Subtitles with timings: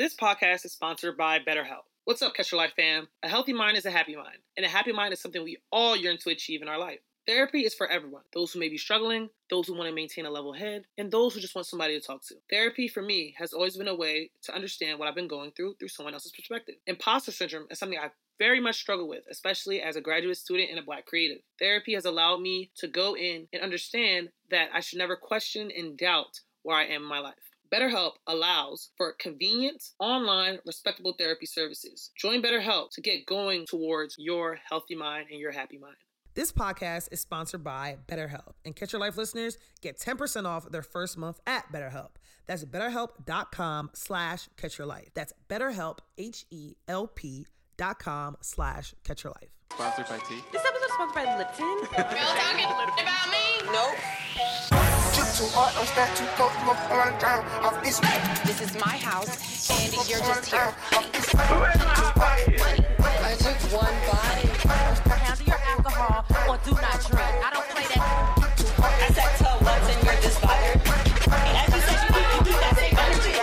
[0.00, 1.84] This podcast is sponsored by BetterHelp.
[2.06, 3.08] What's up, Catch Your Life fam?
[3.22, 5.94] A healthy mind is a happy mind, and a happy mind is something we all
[5.94, 7.00] yearn to achieve in our life.
[7.26, 10.30] Therapy is for everyone those who may be struggling, those who want to maintain a
[10.30, 12.36] level head, and those who just want somebody to talk to.
[12.48, 15.74] Therapy for me has always been a way to understand what I've been going through
[15.74, 16.76] through someone else's perspective.
[16.86, 18.08] Imposter syndrome is something I
[18.38, 21.42] very much struggle with, especially as a graduate student and a black creative.
[21.58, 25.98] Therapy has allowed me to go in and understand that I should never question and
[25.98, 27.49] doubt where I am in my life.
[27.72, 32.10] BetterHelp allows for convenient, online, respectable therapy services.
[32.16, 35.96] Join BetterHelp to get going towards your healthy mind and your happy mind.
[36.34, 40.82] This podcast is sponsored by BetterHelp, and Catch Your Life listeners get 10% off their
[40.82, 42.10] first month at BetterHelp.
[42.46, 45.10] That's betterhelp.com slash catch your life.
[45.14, 47.46] That's betterhelp, H-E-L-P
[47.76, 49.50] dot com slash catch your life.
[49.72, 50.34] Sponsored by T.
[50.52, 51.66] This episode is sponsored by Lipton.
[51.66, 53.72] Girl talking about me?
[53.72, 54.69] nope.
[55.30, 55.46] This
[58.62, 60.74] is my house, and you're just here.
[60.90, 60.96] I
[63.38, 64.42] took one bite.
[65.06, 67.30] Handle your alcohol or do not drink.
[67.44, 68.02] I don't play that.
[68.80, 70.80] I said tell what's and you're just fired.
[70.82, 73.34] As you said, you need to keep that same energy.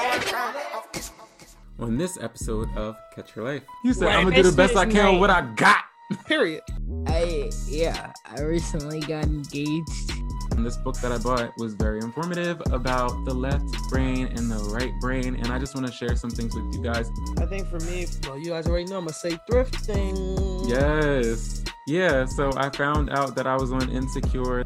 [1.80, 4.18] On this episode of Catch Your Life, you said Right.
[4.18, 5.86] I'm gonna do the best I can with what I got.
[6.26, 6.64] Period.
[7.06, 10.12] I yeah, I recently got engaged.
[10.58, 14.58] And this book that I bought was very informative about the left brain and the
[14.74, 17.12] right brain, and I just want to share some things with you guys.
[17.38, 20.68] I think for me, well, you guys already know I'm gonna say thrifting.
[20.68, 21.64] Yes.
[21.86, 24.64] Yeah, so I found out that I was on Insecure.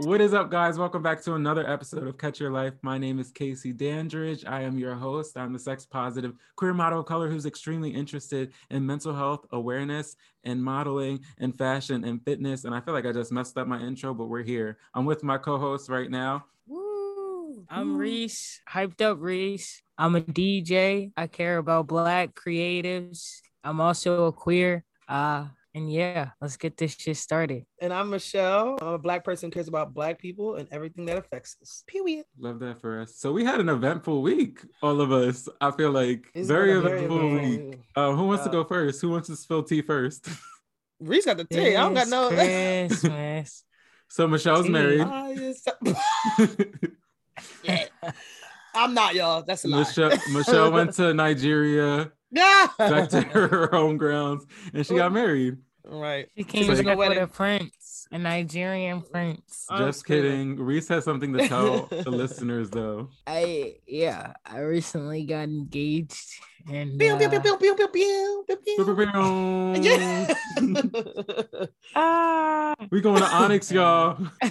[0.00, 0.78] What is up, guys?
[0.78, 2.74] Welcome back to another episode of Catch Your Life.
[2.82, 4.44] My name is Casey Dandridge.
[4.44, 5.38] I am your host.
[5.38, 10.16] I'm the sex positive queer model of color who's extremely interested in mental health awareness
[10.44, 12.64] and modeling and fashion and fitness.
[12.64, 14.76] And I feel like I just messed up my intro, but we're here.
[14.92, 16.44] I'm with my co host right now.
[16.66, 17.64] Woo!
[17.70, 19.82] I'm Reese, hyped up Reese.
[19.96, 21.12] I'm a DJ.
[21.16, 23.40] I care about black creatives.
[23.64, 24.84] I'm also a queer.
[25.08, 27.66] Uh and yeah, let's get this shit started.
[27.82, 28.78] And I'm Michelle.
[28.80, 31.84] I'm a black person cares about black people and everything that affects us.
[31.86, 32.24] Period.
[32.38, 33.16] Love that for us.
[33.16, 35.48] So we had an eventful week, all of us.
[35.60, 37.70] I feel like It's very been a very eventful eventful week.
[37.76, 37.80] week.
[37.94, 39.02] Uh, who wants to Uh, go first?
[39.02, 40.26] Who wants to spill tea first?
[41.00, 41.76] Reese got the tea.
[41.76, 42.28] I don't got no.
[42.30, 43.62] Christmas.
[44.08, 44.72] so Michelle's Tea.
[44.72, 45.02] married.
[45.02, 45.28] Ah.
[47.62, 47.84] Yeah.
[48.74, 49.42] I'm not, y'all.
[49.42, 49.80] That's a lie.
[49.80, 52.68] Michelle, Michelle went to Nigeria, Yeah.
[52.78, 55.58] back to her home grounds, and she got married.
[55.86, 56.28] Right.
[56.36, 59.66] She came She's back like- with a prince, a Nigerian prince.
[59.70, 60.56] I'm Just screaming.
[60.56, 60.60] kidding.
[60.60, 63.10] Reese has something to tell the listeners, though.
[63.26, 67.16] I yeah, I recently got engaged and uh,
[71.94, 74.18] ah, we going to Onyx, y'all.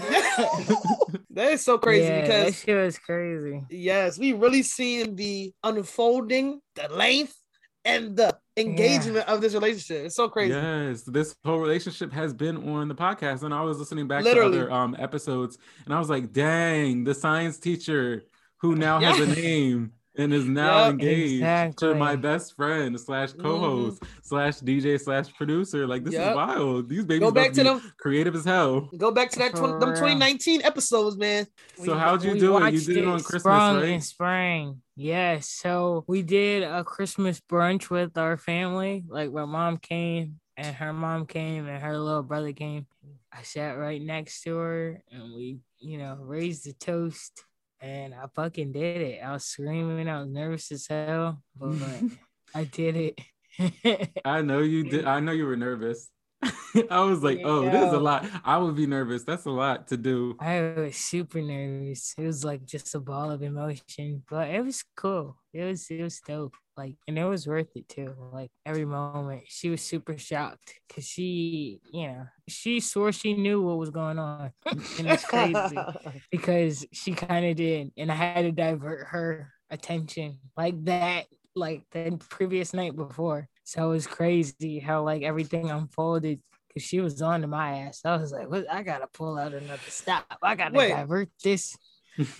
[1.32, 3.64] that is so crazy yeah, that because shit was crazy.
[3.70, 7.36] yes, we really seen the unfolding, the length,
[7.84, 10.06] and the engagement of this relationship.
[10.06, 10.54] It's so crazy.
[10.54, 14.58] Yes, this whole relationship has been on the podcast, and I was listening back Literally.
[14.58, 18.26] to other um episodes, and I was like, "Dang, the science teacher
[18.58, 20.92] who now has a name and is now Yep.
[20.92, 23.42] engaged to my best friend slash mm-hmm.
[23.42, 25.86] co-host slash DJ slash producer.
[25.88, 26.30] Like this Yep.
[26.30, 26.90] is wild.
[26.90, 27.94] These babies Go back to them.
[27.98, 28.90] creative as hell.
[28.98, 31.48] Go back to that For 20, them 2019 episodes, man.
[31.84, 32.74] So We- how'd you do it?
[32.74, 33.84] You did it on Christmas, right?
[33.84, 35.50] In spring, yes.
[35.50, 39.04] So we did a Christmas brunch with our family.
[39.08, 42.88] Like my mom came and her mom came and her little brother came.
[43.32, 47.44] I sat right next to her and we, you know, raised the toast.
[47.82, 49.20] And I fucking did it.
[49.24, 50.08] I was screaming.
[50.08, 51.76] I was nervous as hell, but
[52.56, 54.12] I did it.
[54.26, 55.06] I know you did.
[55.06, 56.10] I know you were nervous.
[56.90, 58.26] I was like, oh, this is a lot.
[58.44, 59.24] I would be nervous.
[59.24, 60.36] That's a lot to do.
[60.40, 62.14] I was super nervous.
[62.18, 65.38] It was like just a ball of emotion, but it was cool.
[65.54, 66.56] It was it was dope.
[66.78, 68.14] Like, and it was worth it too.
[68.34, 73.62] Like every moment, she was super shocked because she, you know, she swore she knew
[73.62, 75.78] what was going on, and it's crazy
[76.32, 81.26] because she kind of did, and I had to divert her attention like that,
[81.56, 83.48] like the previous night before.
[83.64, 88.02] So it was crazy how like everything unfolded because she was on to my ass.
[88.04, 88.72] I was like, what?
[88.72, 90.26] I gotta pull out another stop.
[90.44, 90.90] I gotta Wait.
[90.90, 91.78] divert this.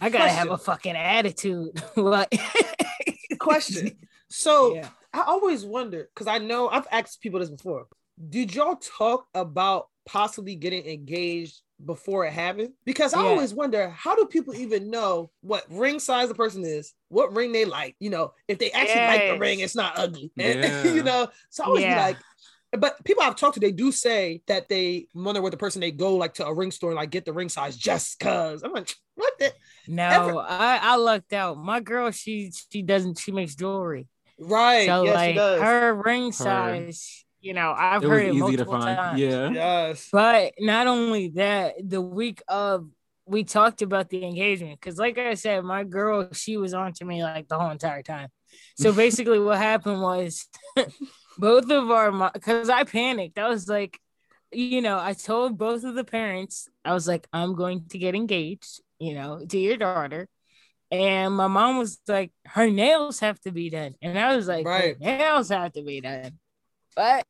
[0.02, 1.82] I gotta have a fucking attitude.
[1.96, 2.38] like,
[3.40, 3.98] Question.
[4.30, 4.90] So yeah.
[5.14, 7.88] I always wonder because I know I've asked people this before.
[8.30, 12.72] Did y'all talk about possibly getting engaged before it happened?
[12.86, 13.26] Because I Yeah.
[13.30, 17.52] always wonder how do people even know what ring size the person is, what ring
[17.52, 20.32] they like, you know, if they actually like the ring, it's not ugly.
[20.38, 20.84] And, Yeah.
[20.84, 22.18] you know, so I always be like,
[22.72, 25.92] but people I've talked to, they do say that they wonder what the person they
[25.92, 28.64] go like to a ring store and like get the ring size just cause.
[28.64, 29.54] I'm like, what the
[29.88, 31.58] No, Ever- I I lucked out.
[31.58, 34.08] My girl, she she doesn't she makes jewelry.
[34.40, 34.86] Right?
[34.86, 35.62] So yes, like does.
[35.62, 38.98] her ring size, you know, I've it was heard it easy to multiple find.
[38.98, 39.20] times.
[39.20, 39.50] Yeah.
[39.50, 40.10] yes.
[40.12, 42.90] But not only that, the week of
[43.26, 47.06] we talked about the engagement because, like I said, my girl she was on to
[47.06, 48.30] me like the whole entire time.
[48.78, 50.48] So basically, what happened was
[51.38, 53.38] both of our because I panicked.
[53.38, 54.00] I was like,
[54.52, 58.16] you know, I told both of the parents I was like, I'm going to get
[58.16, 60.28] engaged, you know, to your daughter.
[60.92, 63.96] And my mom was like, her nails have to be done.
[64.02, 64.96] And I was like, Right.
[64.96, 66.40] her nails have to be done.
[66.96, 67.26] But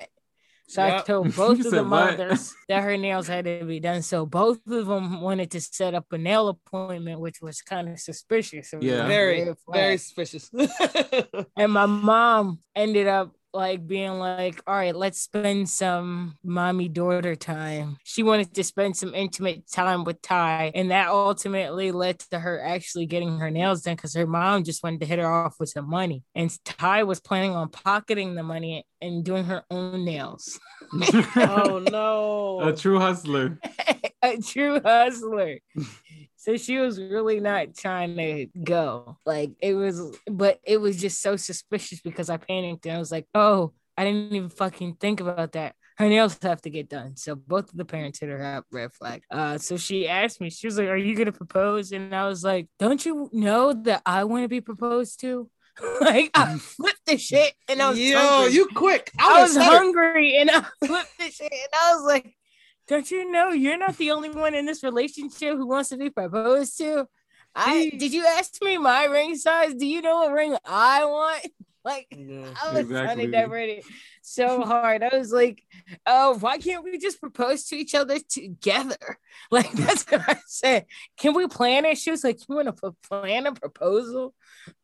[0.68, 2.18] so I told both of the said what?
[2.18, 4.02] mothers that her nails had to be done.
[4.02, 8.00] So both of them wanted to set up a nail appointment, which was kind of
[8.00, 8.74] suspicious.
[8.80, 9.06] Yeah.
[9.06, 10.50] a Very, very suspicious.
[11.57, 17.36] And my mom ended up like being like, all right, let's spend some mommy daughter
[17.36, 17.98] time.
[18.04, 20.72] She wanted to spend some intimate time with Ty.
[20.75, 24.84] And that ultimately led to her actually getting her nails done because her mom just
[24.84, 26.24] wanted to hit her off with some money.
[26.36, 30.60] And Ty was planning on pocketing the money and doing her own nails.
[31.36, 32.60] oh no.
[32.62, 33.60] A true hustler.
[34.24, 35.60] a true hustler.
[36.45, 39.18] So she was really not trying to go.
[39.25, 43.12] Like it was, but it was just so suspicious because I panicked and I was
[43.12, 45.74] like, oh, I didn't even fucking think about that.
[45.97, 47.18] Her nails have to get done.
[47.18, 49.24] So both of the parents hit her up, red flag.
[49.31, 51.92] Uh, so she asked me, she was like, Are you gonna propose?
[51.92, 55.50] And I was like, Don't you know that I want to be proposed to?
[56.01, 58.53] like I flipped the shit and I was Yo, hungry.
[58.53, 59.09] you quick.
[59.18, 62.36] I would've was hungry and I flipped the shit and I was like,
[62.88, 66.10] Don't you know you're not the only one in this relationship who wants to be
[66.10, 67.08] proposed to?
[67.56, 69.74] I did you ask me my ring size?
[69.74, 71.48] Do you know what ring I want?
[71.86, 72.48] Like Yeah.
[72.64, 72.96] I was Exactly.
[72.96, 73.86] trying to divert it
[74.24, 75.04] so hard.
[75.04, 75.62] I was like,
[76.08, 78.98] oh, why can't we just propose to each other together?
[79.52, 80.86] Like that's what I said.
[81.18, 82.00] Can we plan it?
[82.00, 84.34] She was like, you want to plan a proposal?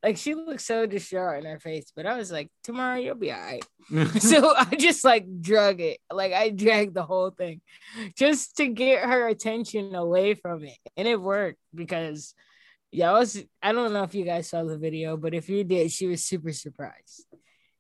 [0.03, 3.31] Like she looked so distraught in her face, but I was like, tomorrow you'll be
[3.31, 3.63] all right.
[4.21, 5.99] so I just like drug it.
[6.11, 7.61] Like I dragged the whole thing
[8.17, 10.77] just to get her attention away from it.
[10.97, 12.33] And it worked because
[12.91, 15.63] yeah, I was I don't know if you guys saw the video, but if you
[15.63, 17.25] did, she was super surprised.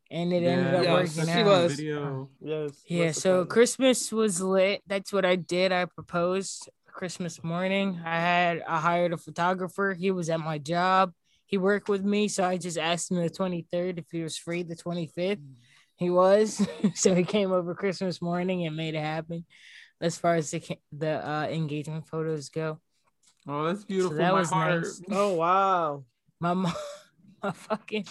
[0.09, 1.45] And it ended up Yeah, working she out.
[1.45, 1.75] was.
[1.75, 2.29] Video.
[2.41, 2.71] Yes.
[2.87, 3.47] Yeah, so surprising.
[3.47, 4.81] Christmas was lit.
[4.87, 5.71] That's what I did.
[5.71, 7.99] I proposed Christmas morning.
[8.03, 9.93] I had I hired a photographer.
[9.97, 11.13] He was at my job.
[11.51, 14.63] He worked with me, so I just asked him the 23rd if he was free
[14.63, 15.41] the 25th.
[15.97, 16.65] He was.
[16.95, 19.45] so he came over Christmas morning and made it happen.
[19.99, 22.79] As far as the the uh, engagement photos go,
[23.47, 24.17] Oh, that's beautiful.
[24.17, 24.81] that My was heart.
[24.81, 25.01] nice.
[25.11, 26.05] Oh wow.
[26.39, 26.73] my mom,
[27.43, 28.05] my fucking,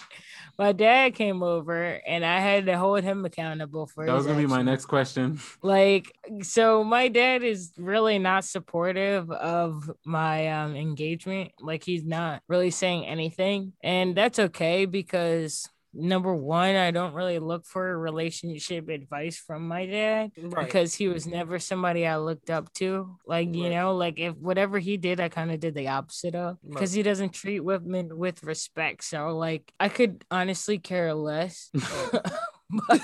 [0.57, 4.05] my dad came over and I had to hold him accountable for.
[4.05, 5.39] That was gonna be my next question.
[5.61, 12.41] like so my dad is really not supportive of my um engagement like he's not
[12.47, 18.87] really saying anything and that's okay because number one i don't really look for relationship
[18.89, 20.65] advice from my dad Right.
[20.65, 23.71] because he was never somebody i looked up to like you Right.
[23.71, 26.97] know like if whatever he did i kind of did the opposite of because Right.
[26.97, 31.69] he doesn't treat women with respect so like i could honestly care less
[32.87, 33.01] but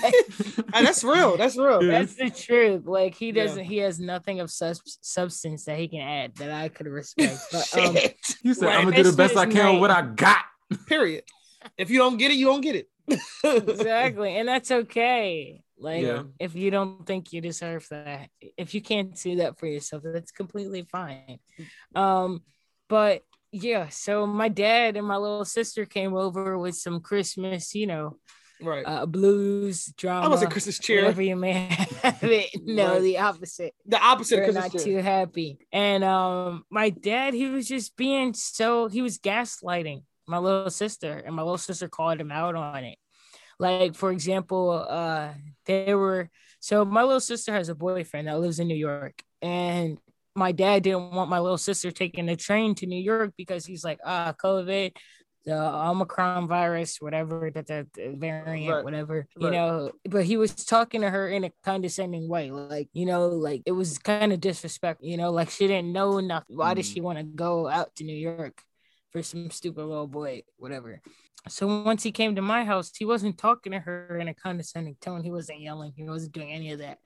[0.72, 1.36] And that's real.
[1.36, 1.82] That's real.
[1.82, 2.86] That's the truth.
[2.86, 6.70] Like he doesn't, he has nothing of sus- substance that he can add that I
[6.70, 7.36] could respect.
[7.52, 8.16] But um, Shit.
[8.42, 10.38] You said I'm gonna do the best I Christmas can with what I got.
[10.86, 11.24] Period.
[11.76, 12.88] If you don't get it, you don't get it.
[13.44, 15.62] exactly, and that's okay.
[15.78, 16.24] Like Yeah.
[16.38, 20.32] if you don't think you deserve that, if you can't see that for yourself, that's
[20.32, 21.38] completely fine.
[21.94, 22.42] Um,
[22.88, 27.86] but yeah, so my dad and my little sister came over with some Christmas, you
[27.86, 28.18] know,
[28.60, 28.82] Right.
[28.84, 30.26] uh, blues drama.
[30.26, 31.02] I was a Christmas cheer.
[31.02, 31.52] Whatever you may
[32.02, 32.50] have it.
[32.66, 33.02] No, Right.
[33.02, 33.72] the opposite.
[33.86, 34.80] The opposite of not cheer.
[34.80, 35.58] too happy.
[35.72, 41.22] And um, my dad, he was just being so he was gaslighting my little sister,
[41.24, 42.98] and my little sister called him out on it.
[43.58, 45.30] Like for example, uh,
[45.66, 46.30] they were
[46.60, 49.98] so my little sister has a boyfriend that lives in New York, and
[50.36, 53.82] my dad didn't want my little sister taking the train to New York because he's
[53.84, 54.92] like, ah, COVID,
[55.44, 58.84] the Omicron virus, whatever that the, variant, Right.
[58.84, 59.52] whatever, you Right.
[59.54, 59.92] know.
[60.08, 63.72] But he was talking to her in a condescending way, like you know, like it
[63.72, 66.56] was kind of disrespect, you know, like she didn't know nothing.
[66.56, 66.92] Why did Mm.
[66.94, 68.62] she want to go out to New York
[69.10, 71.00] for some stupid little boy, whatever?
[71.48, 74.96] So once he came to my house, he wasn't talking to her in a condescending
[75.00, 75.22] tone.
[75.22, 75.92] He wasn't yelling.
[75.96, 76.98] He wasn't doing any of that.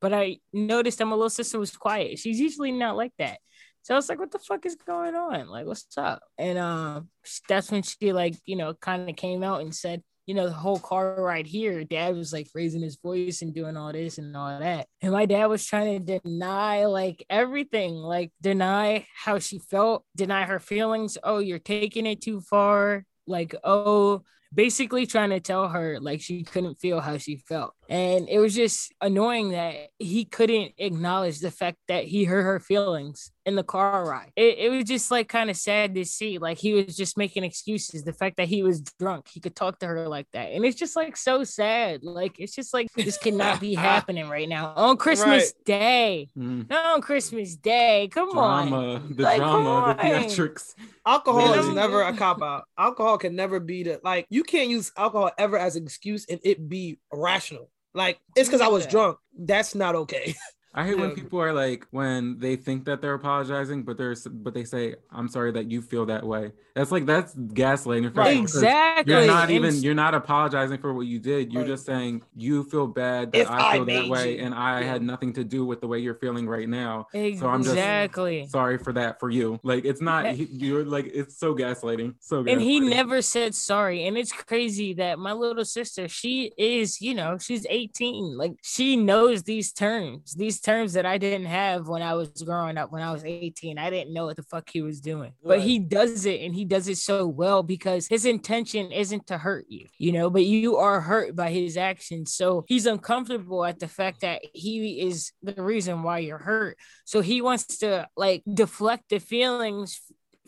[0.00, 2.18] But I noticed that my little sister was quiet.
[2.18, 3.38] She's usually not like that.
[3.82, 5.48] So I was like, what the fuck is going on?
[5.48, 6.22] Like, what's up?
[6.38, 7.08] And um,
[7.48, 10.52] that's when she like, you know, kind of came out and said, you know, the
[10.52, 14.36] whole car right here, dad was like raising his voice and doing all this and
[14.36, 14.86] all that.
[15.02, 20.44] And my dad was trying to deny like everything, like deny how she felt, deny
[20.44, 21.18] her feelings.
[21.24, 23.06] Oh, you're taking it too far.
[23.26, 24.22] Like, oh,
[24.54, 27.74] basically trying to tell her like she couldn't feel how she felt.
[27.90, 32.60] And it was just annoying that he couldn't acknowledge the fact that he hurt her
[32.60, 34.30] feelings in the car ride.
[34.36, 36.38] It, it was just like kind of sad to see.
[36.38, 38.04] Like he was just making excuses.
[38.04, 40.52] The fact that he was drunk, he could talk to her like that.
[40.52, 42.04] And it's just like so sad.
[42.04, 46.28] Like it's just like this cannot be happening right now on Christmas Day.
[46.38, 46.70] Mm.
[46.70, 48.08] Not on Christmas Day.
[48.12, 49.16] Come on.
[49.16, 50.22] The Like, drama, the come on.
[50.22, 50.74] theatrics.
[51.04, 52.66] Alcohol is never a cop out.
[52.78, 56.38] Alcohol can never be the like you can't use alcohol ever as an excuse and
[56.44, 57.68] it be rational.
[57.94, 59.18] Like it's because I was drunk.
[59.36, 60.34] That's not okay.
[60.72, 64.54] I hate when people are like when they think that they're apologizing, but they're but
[64.54, 68.14] they say, "I'm sorry that you feel that way." That's like that's gaslighting.
[68.14, 68.38] for Right.
[68.38, 69.12] Exactly.
[69.12, 71.52] You're not even you're not apologizing for what you did.
[71.52, 71.68] You're Right.
[71.68, 74.44] just saying you feel bad that If I I feel that way, you.
[74.44, 74.86] and I Yeah.
[74.86, 77.08] had nothing to do with the way you're feeling right now.
[77.12, 78.46] So I'm just- exactly.
[78.46, 79.58] Sorry for that for you.
[79.64, 82.14] Like it's not you're like it's so gaslighting.
[82.20, 87.00] So and he never said sorry and it's crazy that my little sister she is
[87.00, 91.88] you know she's 18 like she knows these terms these terms that i didn't have
[91.88, 94.68] when i was growing up when i was 18 i didn't know what the fuck
[94.70, 95.32] he was doing.
[95.42, 99.38] But he does it and he does it so well because his intention isn't to
[99.38, 102.32] hurt you you know but you are hurt by his actions.
[102.32, 106.76] So he's uncomfortable at the fact that he is the reason why you're hurt.
[107.04, 110.00] So he wants to like deflect the feelings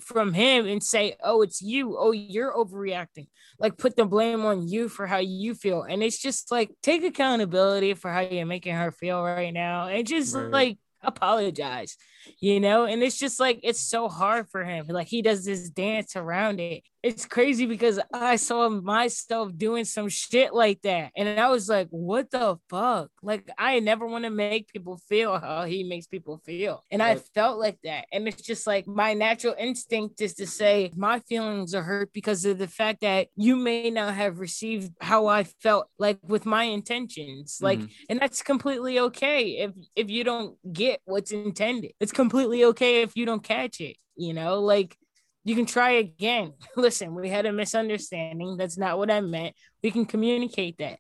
[0.03, 1.97] from him and say, "Oh, it's you.
[1.99, 3.29] Oh, you're overreacting."
[3.59, 7.05] Like put the blame on you for how you feel, and it's just like take
[7.05, 10.53] accountability for how you're making her feel right now, and just Right.
[10.53, 11.97] like apologize,
[12.41, 12.85] you know.
[12.85, 14.87] And it's just like it's so hard for him.
[14.89, 16.85] Like he does this dance around it.
[17.03, 21.89] It's crazy because I saw myself doing some shit like that, and I was like,
[21.91, 26.41] "What the fuck?" Like I never want to make people feel how he makes people
[26.47, 28.07] feel, and I felt like that.
[28.13, 32.45] And it's just like my natural instinct is to say my feelings are hurt because
[32.45, 36.65] of the fact that you may not have received how I felt like with my
[36.65, 37.59] intentions.
[37.61, 37.91] Like, Mhm.
[38.11, 41.93] and that's completely okay if if you don't get what's intended.
[41.99, 43.97] It's completely okay if you don't catch it.
[44.15, 44.97] You know, like
[45.45, 46.53] you can try again.
[46.77, 48.57] Listen, we had a misunderstanding.
[48.57, 49.55] That's not what I meant.
[49.83, 50.99] We can communicate that.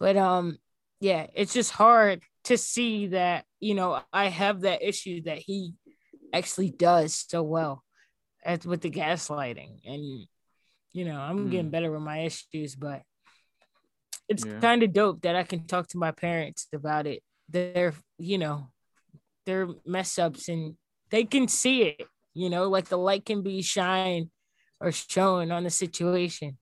[0.00, 0.58] But um
[1.00, 5.74] yeah, it's just hard to see that, you know, I have that issue that he
[6.32, 7.82] actually does so well
[8.44, 9.80] as with the gaslighting.
[9.84, 10.26] And
[10.92, 13.02] you know, I'm getting better with my issues, but
[14.28, 14.60] it's Yeah.
[14.60, 17.22] kind of dope that I can talk to my parents about it.
[17.48, 18.70] They're, you know,
[19.46, 20.76] their mess ups and
[21.10, 24.30] they can see it, you know, like the light can be shine
[24.80, 26.58] or shown on the situation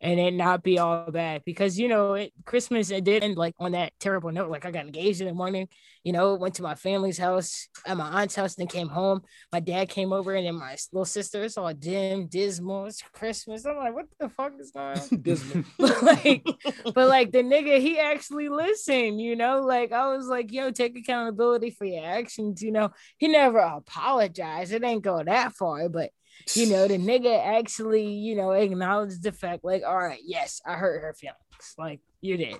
[0.00, 3.54] and it not be all bad because you know it christmas it did end like
[3.58, 5.68] on that terrible note like i got engaged in the morning
[6.04, 9.22] you know went to my family's house at my aunt's house and then came home.
[9.52, 13.66] My dad came over and then my little sister it's all dim dismal it's christmas.
[13.66, 15.08] I'm like what the fuck is going on?
[15.22, 15.64] Dismal.
[15.78, 16.46] but like
[16.94, 20.96] but like the nigga he actually listened you know like i was like yo take
[20.96, 22.90] accountability for your actions you know.
[23.18, 24.72] He never apologized.
[24.72, 26.10] It ain't go that far but
[26.54, 30.74] you know the nigga actually you know acknowledged the fact like all right yes i
[30.74, 31.36] hurt her feelings.
[31.78, 32.56] Like you did.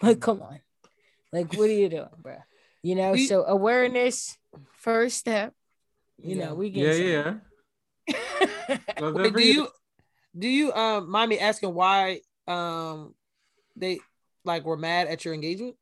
[0.00, 0.60] Like come on.
[1.32, 2.36] Like what are you doing bro
[2.82, 4.36] you know We- so awareness
[4.78, 5.54] first step
[6.18, 6.48] you Yeah.
[6.48, 7.34] know we get yeah.
[9.00, 9.22] Love that.
[9.24, 9.68] Wait, do you
[10.38, 13.14] do you um mind me asking why um
[13.76, 14.00] they
[14.44, 15.76] like were mad at your engagement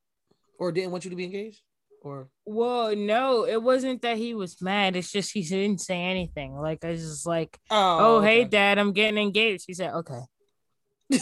[0.58, 1.62] or didn't want you to be engaged
[2.00, 4.96] or Well, no, it wasn't that he was mad.
[4.96, 6.54] It's just he didn't say anything.
[6.54, 10.20] Like I was just like, oh, "Oh, hey, dad, I'm getting engaged." He said, "Okay."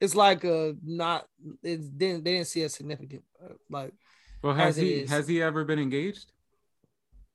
[0.00, 1.26] it's like uh not
[1.62, 3.92] it didn't they didn't see a significant uh, like
[4.42, 6.32] Well, has he has he ever been engaged?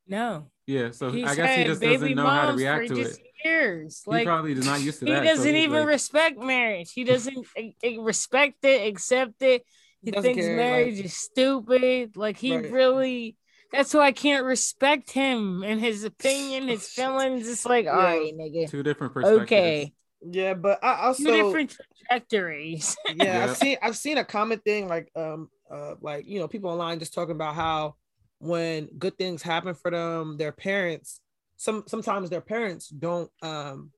[0.07, 3.19] No, Yeah, so he's I guess he just doesn't know how to react to just
[3.19, 3.25] it.
[3.43, 4.03] years.
[4.05, 5.23] He Like probably is not used to he that.
[5.23, 6.91] so doesn't he's even like- respect marriage.
[6.93, 9.65] He doesn't eh, eh, respect it, accept it.
[10.05, 12.15] He Doesn't thinks care, marriage like- is stupid.
[12.15, 12.71] Like he Right.
[12.71, 13.37] really.
[13.71, 17.49] That's why I can't respect him and his opinion, his feelings.
[17.49, 18.03] It's like, all Yeah.
[18.05, 18.69] right, nigga.
[18.69, 19.43] two different perspectives.
[19.51, 19.93] Okay,
[20.31, 21.75] yeah but i also two different
[22.09, 22.95] trajectories.
[23.15, 23.49] yeah Yep.
[23.49, 26.97] i've seen i've seen a common thing like um uh like you know people online
[26.99, 27.95] just talking about how
[28.39, 31.19] when good things happen for them their parents
[31.57, 33.91] some sometimes their parents don't um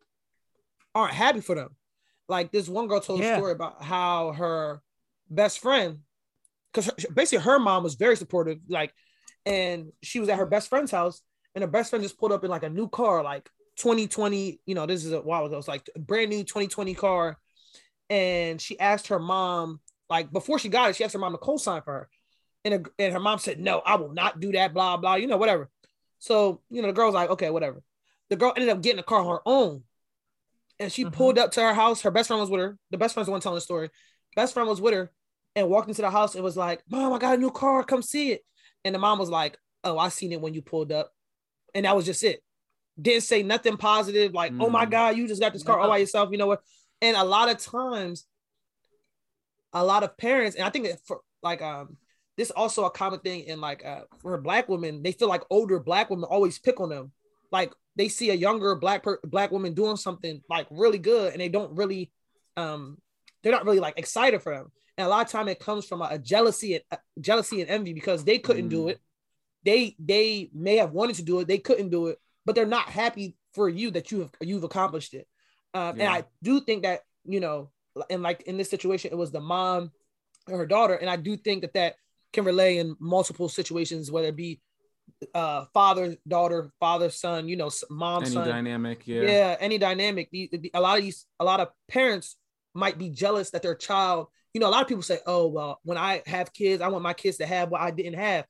[0.95, 1.69] aren't happy for them
[2.27, 4.81] like this one girl told a story about how her
[5.29, 5.99] best friend
[6.73, 8.93] because basically her mom was very supportive like
[9.45, 11.21] and she was at her best friend's house
[11.55, 14.75] and her best friend just pulled up in like a new car like 2020 you
[14.75, 17.37] know this is a while ago it's like a brand new 2020 car
[18.09, 19.79] and she asked her mom,
[20.09, 22.09] like before she got it, she asked her mom to co-sign for her.
[22.63, 25.27] And, her- and her mom said, No, I will not do that, blah, blah, you
[25.27, 25.69] know, whatever.
[26.19, 27.81] So, you know, the girl's like, Okay, whatever.
[28.29, 29.83] The girl ended up getting a car on her own.
[30.79, 31.13] And she Mhm.
[31.13, 32.01] pulled up to her house.
[32.01, 32.77] Her best friend was with her.
[32.91, 33.89] The best friend's the one telling the story.
[34.35, 35.11] Best friend was with her
[35.57, 37.83] and walked into the house and was like, Mom, I got a new car.
[37.83, 38.45] Come see it.
[38.85, 41.11] And the mom was like, Oh, I seen it when you pulled up.
[41.73, 42.43] And that was just it.
[43.01, 44.91] Didn't say nothing positive, like, oh my Mm.
[44.91, 46.29] God, you just got this car all by yourself.
[46.31, 46.61] You know what?
[47.01, 48.25] And a lot of times,
[49.73, 51.97] a lot of parents, and I think that for like um
[52.37, 55.79] this also a common thing in like uh for black women, they feel like older
[55.79, 57.11] black women always pick on them.
[57.51, 61.41] Like they see a younger black per- black woman doing something like really good, and
[61.41, 62.11] they don't really
[62.55, 62.97] um
[63.43, 64.71] they're not really like excited for them.
[64.97, 67.69] And a lot of time it comes from a, a jealousy and uh, jealousy and
[67.69, 68.91] envy because they couldn't do Mm.
[68.91, 68.99] it.
[69.63, 72.87] They they may have wanted to do it, they couldn't do it, but they're not
[72.89, 75.27] happy for you that you have you've accomplished it.
[75.73, 77.71] Um, And I do think that you know,
[78.09, 79.91] and like in this situation, it was the mom
[80.47, 81.95] and her daughter, and I do think that that
[82.33, 84.61] can relay in multiple situations, whether it be
[85.33, 89.21] uh father daughter father son you know mom Any son dynamic, yeah.
[89.21, 89.57] yeah.
[89.59, 92.35] any dynamic a lot of these a lot of parents
[92.73, 95.79] might be jealous that their child you know a lot of people say oh well
[95.83, 98.45] when i have kids i want my kids to have what i didn't have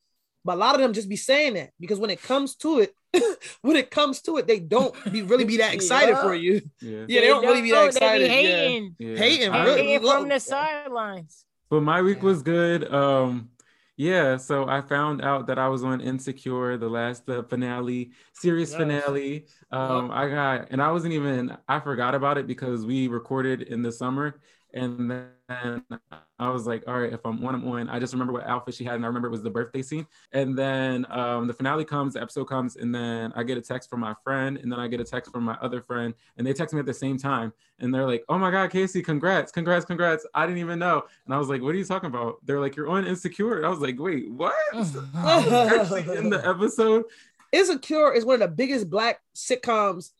[0.45, 2.93] but a lot of them just be saying that because when it comes to it
[3.61, 7.05] when it comes to it they don't be really be that excited for you yeah.
[7.07, 8.95] yeah they don't really be that They excited be hating.
[8.99, 9.17] yeah.
[9.17, 9.83] hating, I- really.
[9.87, 11.45] Hating from the sidelines.
[11.69, 12.23] But my week Yeah.
[12.23, 12.93] was good.
[12.93, 13.49] Um,
[13.97, 18.73] yeah, so I found out that I was on Insecure, the last the finale, series
[18.73, 18.75] Yes.
[18.75, 19.47] finale.
[19.71, 23.81] Um, I got, and I wasn't even, I forgot about it because we recorded in
[23.81, 24.39] the summer,
[24.73, 27.89] and then I was like, all right, if I'm one, I'm on.
[27.89, 30.05] I just remember what outfit she had, and I remember it was the birthday scene.
[30.33, 33.89] And then um, the finale comes, the episode comes, and then I get a text
[33.89, 36.53] from my friend, and then I get a text from my other friend, and they
[36.53, 39.85] text me at the same time, and they're like, "Oh my God, Casey, congrats, congrats,
[39.85, 42.59] congrats!" I didn't even know, and I was like, "What are you talking about?" They're
[42.59, 47.05] like, "You're on Insecure." I was like, "Wait, what?" Actually in the episode.
[47.53, 50.11] Insecure is one of the biggest black sitcoms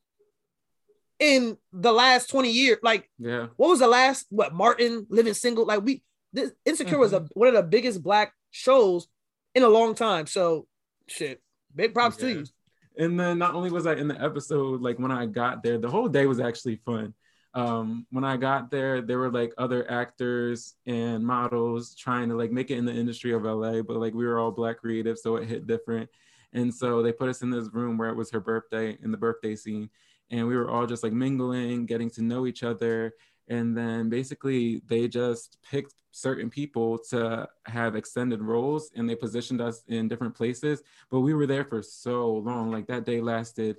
[1.19, 2.77] in the last 20 years.
[2.83, 5.65] Like, Yeah, what was the last what Martin living single?
[5.65, 9.07] Like we this Insecure was a one of the biggest black shows
[9.55, 10.27] in a long time.
[10.27, 10.67] So
[11.07, 11.41] shit.
[11.75, 12.45] Big props to you.
[12.97, 15.89] and then not only was I in the episode, like when I got there, the
[15.89, 17.13] whole day was actually fun.
[17.53, 22.51] Um, when I got there, there were like other actors and models trying to like
[22.51, 25.37] make it in the industry of LA, but like we were all black creative, so
[25.37, 26.09] it hit different.
[26.53, 29.17] And so they put us in this room where it was her birthday in the
[29.17, 29.89] birthday scene,
[30.29, 33.13] and we were all just like mingling, getting to know each other.
[33.47, 39.61] And then basically they just picked certain people to have extended roles and they positioned
[39.61, 40.81] us in different places.
[41.09, 42.71] But we were there for so long.
[42.71, 43.77] Like that day lasted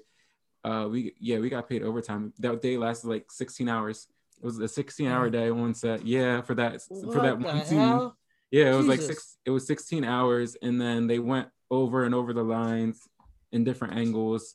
[0.64, 2.32] uh we yeah, we got paid overtime.
[2.38, 4.08] That day lasted like 16 hours.
[4.40, 6.06] It was a 16 hour day on set.
[6.06, 8.16] Yeah, for that for that What one hell?
[8.50, 9.36] Yeah, it was like six.
[9.44, 13.06] It was 16 hours, and then they went over and over the lines
[13.52, 14.54] in different angles,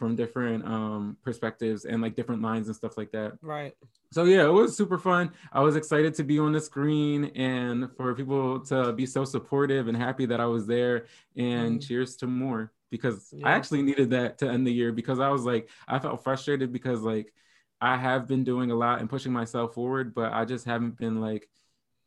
[0.00, 3.34] from different um perspectives, and like different lines and stuff like that.
[3.42, 3.74] Right.
[4.12, 5.30] So yeah, it was super fun.
[5.52, 9.86] I was excited to be on the screen and for people to be so supportive
[9.88, 11.04] and happy that I was there.
[11.36, 11.86] And Mm.
[11.86, 13.48] cheers to more because Yeah.
[13.48, 16.72] I actually needed that to end the year because I was like I felt frustrated
[16.72, 17.32] because like
[17.80, 21.20] I have been doing a lot and pushing myself forward, but I just haven't been
[21.20, 21.48] like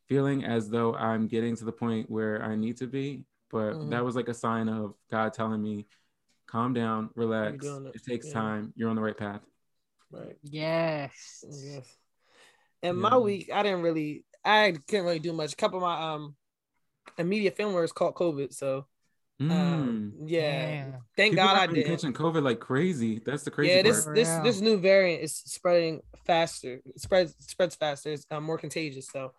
[0.07, 3.23] feeling as though I'm getting to the point where I need to be.
[3.49, 3.89] But Mhm.
[3.91, 5.85] that was like a sign of God telling me,
[6.53, 7.65] calm down, relax.
[7.65, 7.95] It.
[7.95, 8.03] it.
[8.05, 8.33] takes Yeah.
[8.33, 8.73] time.
[8.75, 9.41] You're on the right path.
[10.11, 10.37] Right.
[10.43, 11.43] Yes.
[11.43, 11.97] Yes.
[12.83, 13.09] And Yeah.
[13.09, 15.53] my week, I didn't really, I couldn't really do much.
[15.53, 16.35] A couple of my um
[17.17, 18.85] immediate family members caught COVID, so
[19.41, 19.51] Mm.
[19.51, 20.83] um, yeah.
[20.83, 20.91] Damn.
[21.17, 21.87] Thank People God I didn't.
[21.87, 23.19] catching COVID like crazy.
[23.25, 24.15] That's the crazy yeah, this part.
[24.15, 24.43] this Yeah.
[24.43, 26.81] this new variant is spreading faster.
[26.85, 28.11] It spreads spreads faster.
[28.11, 29.07] It's um, more contagious.
[29.07, 29.33] So,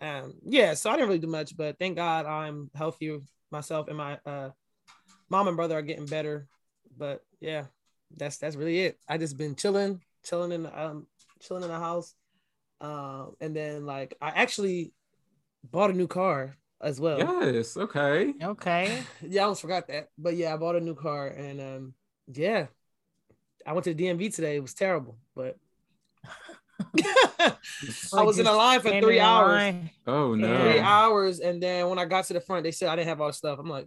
[0.00, 0.72] um, yeah.
[0.74, 3.20] So I didn't really do much, but thank God I'm healthy.
[3.50, 4.50] Myself and my uh,
[5.28, 6.48] mom and brother are getting better.
[6.96, 7.64] But yeah,
[8.16, 8.98] that's that's really it.
[9.08, 11.06] I just been chilling, chilling in the, um
[11.40, 12.14] chilling in the house,
[12.80, 14.92] um, and then like I actually
[15.62, 17.18] bought a new car as well.
[17.18, 17.76] Yes.
[17.76, 18.34] Okay.
[18.42, 19.02] Okay.
[19.22, 20.08] Yeah, I almost forgot that.
[20.18, 21.94] But yeah, I bought a new car and um
[22.32, 22.66] yeah.
[23.66, 24.56] I went to the DMV today.
[24.56, 25.56] It was terrible, but
[28.12, 29.62] I was in a line for three hours.
[29.62, 29.90] line.
[30.06, 30.60] Oh no.
[30.60, 33.20] Three hours, and then when I got to the front, they said I didn't have
[33.20, 33.58] all the stuff.
[33.58, 33.86] I'm like,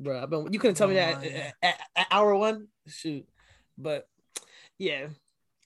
[0.00, 1.52] bro, but you couldn't tell me that yeah.
[1.62, 2.68] at, at- at hour one.
[2.88, 3.28] Shoot,
[3.78, 4.08] but
[4.78, 5.08] yeah,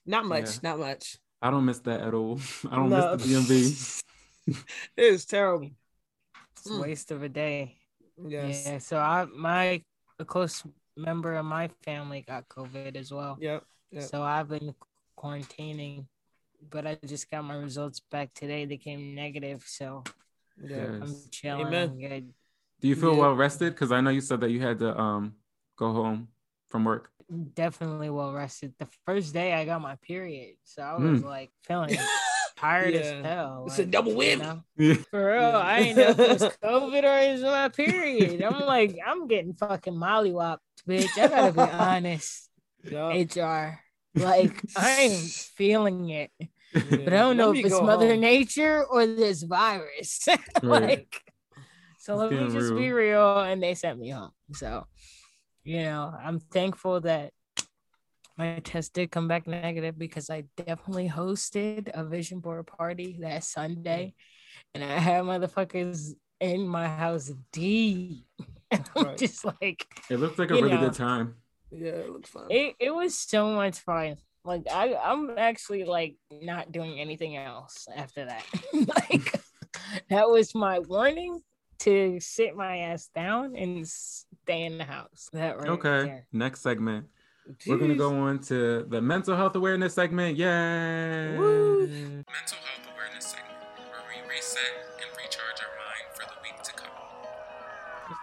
[0.05, 0.59] not much, Yeah.
[0.69, 1.17] not much.
[1.41, 2.39] I don't miss that at all.
[2.69, 3.15] I don't No.
[3.15, 4.01] miss the DMV.
[4.97, 5.71] It was terrible.
[6.57, 6.81] It's a Mm.
[6.81, 7.77] waste of a day.
[8.27, 8.65] Yes.
[8.67, 8.77] Yeah.
[8.79, 9.81] So I my
[10.19, 10.63] a close
[10.95, 13.37] member of my family got COVID as well.
[13.39, 13.63] Yep.
[13.91, 14.03] Yep.
[14.03, 14.73] So I've been
[15.17, 16.05] quarantining
[16.69, 18.65] but I just got my results back today.
[18.65, 20.03] They came negative, so
[20.63, 21.01] Yeah.
[21.03, 21.67] I'm chilling.
[21.67, 21.99] Amen.
[21.99, 22.33] Good.
[22.81, 23.21] Do you feel Yeah.
[23.21, 23.73] well rested?
[23.73, 25.33] Because I know you said that you had to um
[25.77, 26.27] go home
[26.67, 27.09] from work.
[27.55, 28.73] Definitely well rested.
[28.77, 31.25] The first day I got my period, so I was Mm.
[31.25, 31.97] like feeling
[32.57, 32.99] tired Yeah.
[33.01, 33.63] as hell.
[33.67, 34.63] It's a like, double you know?
[34.77, 34.93] Yeah.
[35.09, 35.57] For real, Yeah.
[35.57, 38.41] I ain't know if it was COVID or it was my period.
[38.43, 41.17] I'm like, I'm getting fucking mollywopped, bitch.
[41.17, 42.49] I gotta be honest.
[42.83, 43.09] Yeah.
[43.09, 43.79] HR.
[44.13, 45.11] Like I am
[45.57, 46.31] feeling it,
[46.73, 48.19] but I don't know Let if it's Mother home.
[48.21, 50.27] Nature or this virus.
[50.61, 51.21] Like,
[52.05, 54.29] so let me Being just be real, and they sent me home.
[54.53, 54.85] So,
[55.63, 57.31] you know, I'm thankful that
[58.37, 63.43] my test did come back negative because I definitely hosted a vision board party that
[63.43, 64.53] Sunday, mm.
[64.75, 68.25] and I had motherfuckers in my house deep.
[68.69, 69.17] And I'm Right.
[69.17, 70.81] just like, It looked like a really know.
[70.81, 71.35] good time.
[71.71, 72.47] Yeah, it looks fun.
[72.51, 74.17] it, it was so much fun.
[74.43, 78.43] Like I, I'm actually like not doing anything else after that.
[78.73, 79.39] like
[80.09, 81.41] that was my warning
[81.79, 85.29] to sit my ass down and stay in the house.
[85.33, 86.05] That right Okay.
[86.05, 86.27] there.
[86.31, 87.07] Next segment.
[87.67, 90.35] We're gonna go on to the mental health awareness segment.
[90.37, 91.37] Yay!
[91.37, 91.85] Woo.
[91.85, 94.61] Mental health awareness segment, where we reset
[94.97, 96.89] and recharge our mind for the week to come.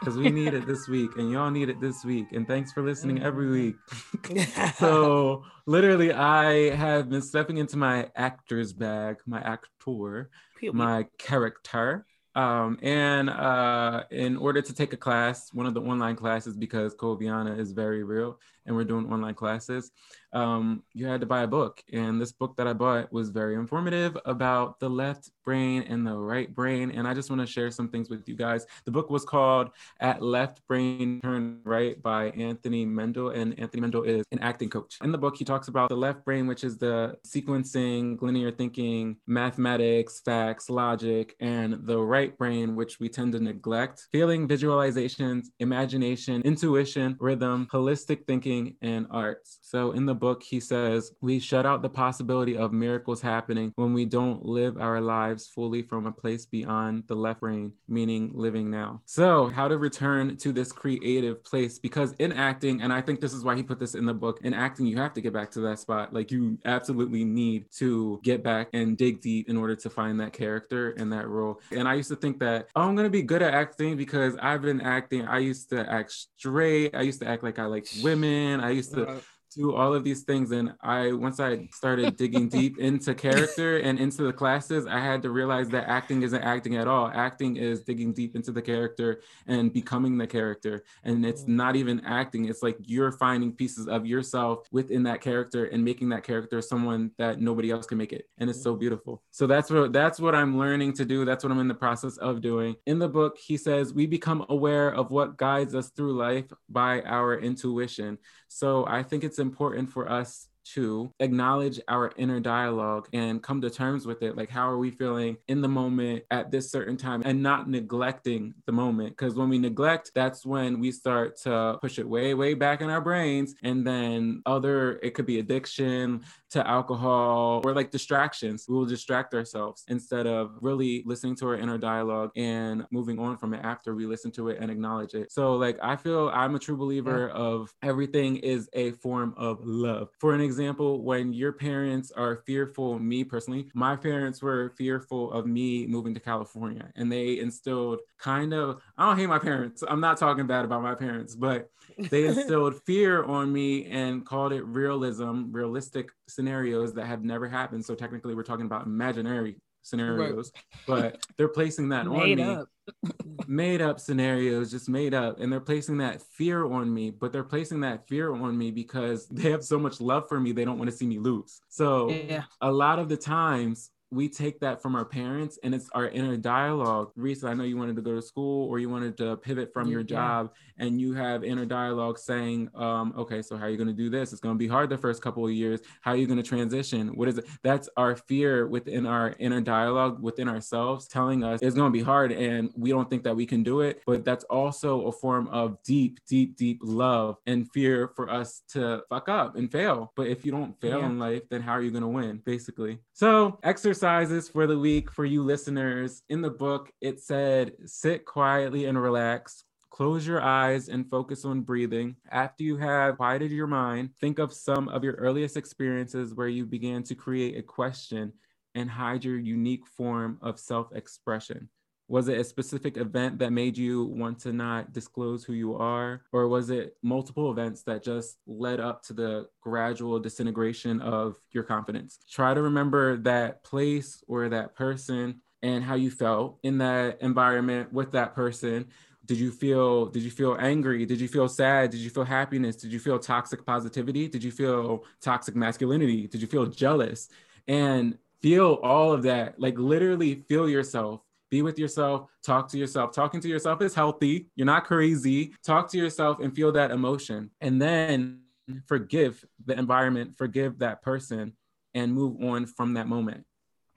[0.00, 2.32] Because we need it this week, and y'all need it this week.
[2.32, 4.34] And thanks for listening every mm-hmm.
[4.34, 4.48] week.
[4.78, 10.26] so literally, I have been stepping into my actor's bag, my actor, Pew,
[10.58, 10.72] pew.
[10.72, 12.06] my character.
[12.34, 16.94] Um, and uh, in order to take a class, one of the online classes, because
[16.94, 19.90] Coviana is very real and we're doing online classes,
[20.32, 21.82] um, you had to buy a book.
[21.92, 26.16] And this book that I bought was very informative about the left brain and the
[26.16, 26.90] right brain.
[26.90, 28.66] And I just want to share some things with you guys.
[28.84, 29.70] The book was called
[30.00, 33.36] At Left Brain Turn Right by Anthony Meindl.
[33.36, 34.98] And Anthony Meindl is an acting coach.
[35.02, 39.16] In the book, he talks about the left brain, which is the sequencing, linear thinking,
[39.26, 46.42] mathematics, facts, logic, and the right brain, which we tend to neglect, feeling, visualizations, imagination,
[46.42, 48.51] intuition, rhythm, holistic thinking,
[48.82, 49.58] and arts.
[49.62, 53.92] So in the book, he says, We shut out the possibility of miracles happening when
[53.92, 58.70] we don't live our lives fully from a place beyond the left brain, meaning living
[58.70, 59.02] now.
[59.06, 61.78] So, how to return to this creative place?
[61.78, 64.40] Because in acting, and I think this is why he put this in the book,
[64.42, 66.12] in acting, you have to get back to that spot.
[66.12, 70.32] Like, you absolutely need to get back and dig deep in order to find that
[70.32, 71.60] character and that role.
[71.70, 74.36] And I used to think that, oh, I'm going to be good at acting because
[74.40, 75.26] I've been acting.
[75.26, 76.94] I used to act straight.
[76.94, 78.41] I used to act like I liked women.
[78.60, 79.20] I used to.
[79.54, 80.50] Do all of these things.
[80.50, 85.22] And i once i started digging deep into character and into the classes i had
[85.22, 87.10] to realize that acting isn't acting at all.
[87.14, 90.84] Acting is digging deep into the character and becoming the character.
[91.04, 91.48] And it's mm.
[91.48, 92.46] not even acting.
[92.46, 97.10] It's like you're finding pieces of yourself within that character and making that character someone
[97.18, 98.28] that nobody else can make it.
[98.38, 98.80] And it's so mm.
[98.80, 99.22] beautiful.
[99.30, 101.24] So that's what that's what i'm learning to do.
[101.24, 102.76] That's what i'm in the process of doing.
[102.86, 107.02] In the book he says we become aware of what guides us through life by
[107.02, 108.18] our intuition
[108.52, 113.70] so I think it's important for us to acknowledge our inner dialogue and come to
[113.70, 114.36] terms with it.
[114.36, 118.54] Like, how are we feeling in the moment at this certain time and not neglecting
[118.66, 119.10] the moment?
[119.10, 122.90] Because when we neglect, that's when we start to push it way, way back in
[122.90, 123.54] our brains.
[123.62, 128.66] And then other, it could be addiction to alcohol or like distractions.
[128.68, 133.36] We will distract ourselves instead of really listening to our inner dialogue and moving on
[133.36, 135.32] from it after we listen to it and acknowledge it.
[135.32, 140.08] So, like, I feel I'm a true believer of everything is a form of love.
[140.20, 145.46] For an example, when your parents are fearful, me personally, my parents were fearful of
[145.46, 149.82] me moving to California and they instilled kind of, I don't hate my parents.
[149.86, 154.52] I'm not talking bad about my parents, but they instilled fear on me and called
[154.52, 157.84] it realism, realistic scenarios that have never happened.
[157.84, 160.52] So technically, we're talking about imaginary scenarios,
[160.86, 162.64] but they're placing that Made on me
[163.46, 167.10] made up scenarios, just made up, and they're placing that fear on me.
[167.10, 170.52] But they're placing that fear on me because they have so much love for me,
[170.52, 171.60] they don't want to see me lose.
[171.68, 172.44] So Yeah.
[172.60, 176.36] a lot of the times we take that from our parents and it's our inner
[176.36, 177.10] dialogue.
[177.16, 179.88] Reese, I know you wanted to go to school or you wanted to pivot from
[179.88, 180.06] your Yeah.
[180.06, 183.94] job and you have inner dialogue saying, um, okay, so how are you going to
[183.94, 184.32] do this?
[184.32, 185.80] It's going to be hard the first couple of years.
[186.02, 187.08] How are you going to transition?
[187.16, 187.46] What is it?
[187.62, 192.02] That's our fear within our inner dialogue within ourselves telling us it's going to be
[192.04, 194.02] hard and we don't think that we can do it.
[194.06, 199.02] But that's also a form of deep, deep, deep love and fear for us to
[199.08, 200.12] fuck up and fail.
[200.16, 201.06] But if you don't fail Yeah.
[201.06, 202.98] in life, then how are you going to win, basically?
[203.14, 203.58] So,
[204.02, 206.22] exercises for the week for you listeners.
[206.28, 209.62] In the book, it said sit quietly and relax.
[209.90, 212.16] Close your eyes and focus on breathing.
[212.32, 216.66] After you have quieted your mind, think of some of your earliest experiences where you
[216.66, 218.32] began to create a question
[218.74, 221.68] and hide your unique form of self expression.
[222.08, 226.22] Was it a specific event that made you want to not disclose who you are?
[226.32, 231.64] Or was it multiple events that just led up to the gradual disintegration of your
[231.64, 232.18] confidence?
[232.30, 237.92] Try to remember that place or that person and how you felt in that environment
[237.92, 238.86] with that person.
[239.24, 241.06] Did you feel did you feel angry?
[241.06, 241.90] Did you feel sad?
[241.90, 242.76] Did you feel happiness?
[242.76, 244.28] Did you feel toxic positivity?
[244.28, 246.26] Did you feel toxic masculinity?
[246.26, 247.28] Did you feel jealous?
[247.68, 251.20] And feel all of that like literally feel yourself
[251.52, 253.12] be with yourself talk to yourself.
[253.12, 254.48] Talking to yourself is healthy.
[254.56, 255.54] You're not crazy.
[255.64, 257.50] Talk to yourself and feel that emotion.
[257.60, 258.40] And then
[258.86, 261.52] forgive the environment forgive that person
[261.94, 263.44] and move on from that moment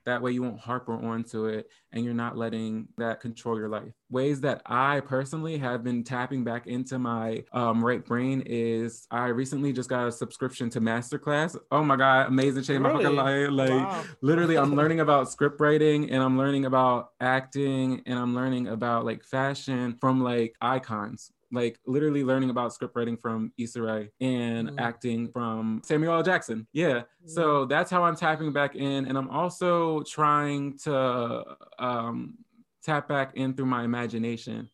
[0.06, 3.92] that way you won't harper onto it and you're not letting that control your life.
[4.08, 9.26] Ways that I personally have been tapping back into my um, right brain is I
[9.26, 11.56] recently just got a subscription to Masterclass.
[11.72, 13.50] Oh my God, amazing change my fucking life.
[13.50, 14.04] Like Wow.
[14.22, 19.04] literally I'm learning about script writing and I'm learning about acting and I'm learning about
[19.04, 24.70] like fashion from like icons like literally learning about script writing from Issa Rae and
[24.70, 24.80] Mm.
[24.80, 26.22] acting from Samuel L.
[26.22, 26.66] Jackson.
[26.72, 27.02] Yeah.
[27.24, 29.06] So that's how I'm tapping back in.
[29.06, 32.38] And I'm also trying to um,
[32.82, 34.68] tap back in through my imagination,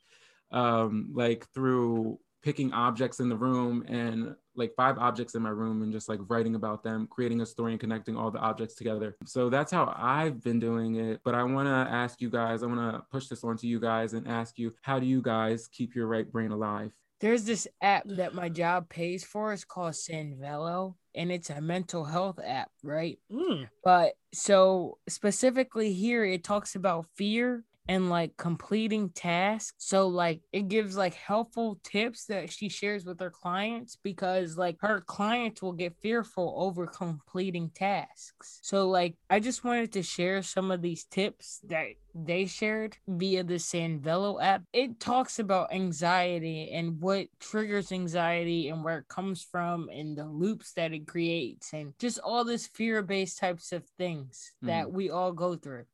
[0.50, 5.82] um, like through picking objects in the room and like five objects in my room
[5.82, 9.16] and just like writing about them, creating a story and connecting all the objects together.
[9.26, 11.20] So that's how I've been doing it.
[11.24, 13.80] But I want to ask you guys, I want to push this on to you
[13.80, 16.92] guys and ask you, how do you guys keep your right brain alive?
[17.20, 19.52] There's this app that my job pays for.
[19.52, 23.20] It's called Sanvello, and it's a mental health app, right?
[23.30, 23.68] Mm.
[23.84, 29.74] But so specifically here, it talks about fear and like completing tasks.
[29.78, 34.76] So like it gives like helpful tips that she shares with her clients because like
[34.80, 38.60] her clients will get fearful over completing tasks.
[38.62, 43.42] So like I just wanted to share some of these tips that they shared via
[43.42, 44.62] the Sanvello app.
[44.72, 50.26] It talks about anxiety and what triggers anxiety and where it comes from and the
[50.26, 54.96] loops that it creates and just all this fear-based types of things that mm-hmm.
[54.96, 55.84] we all go through.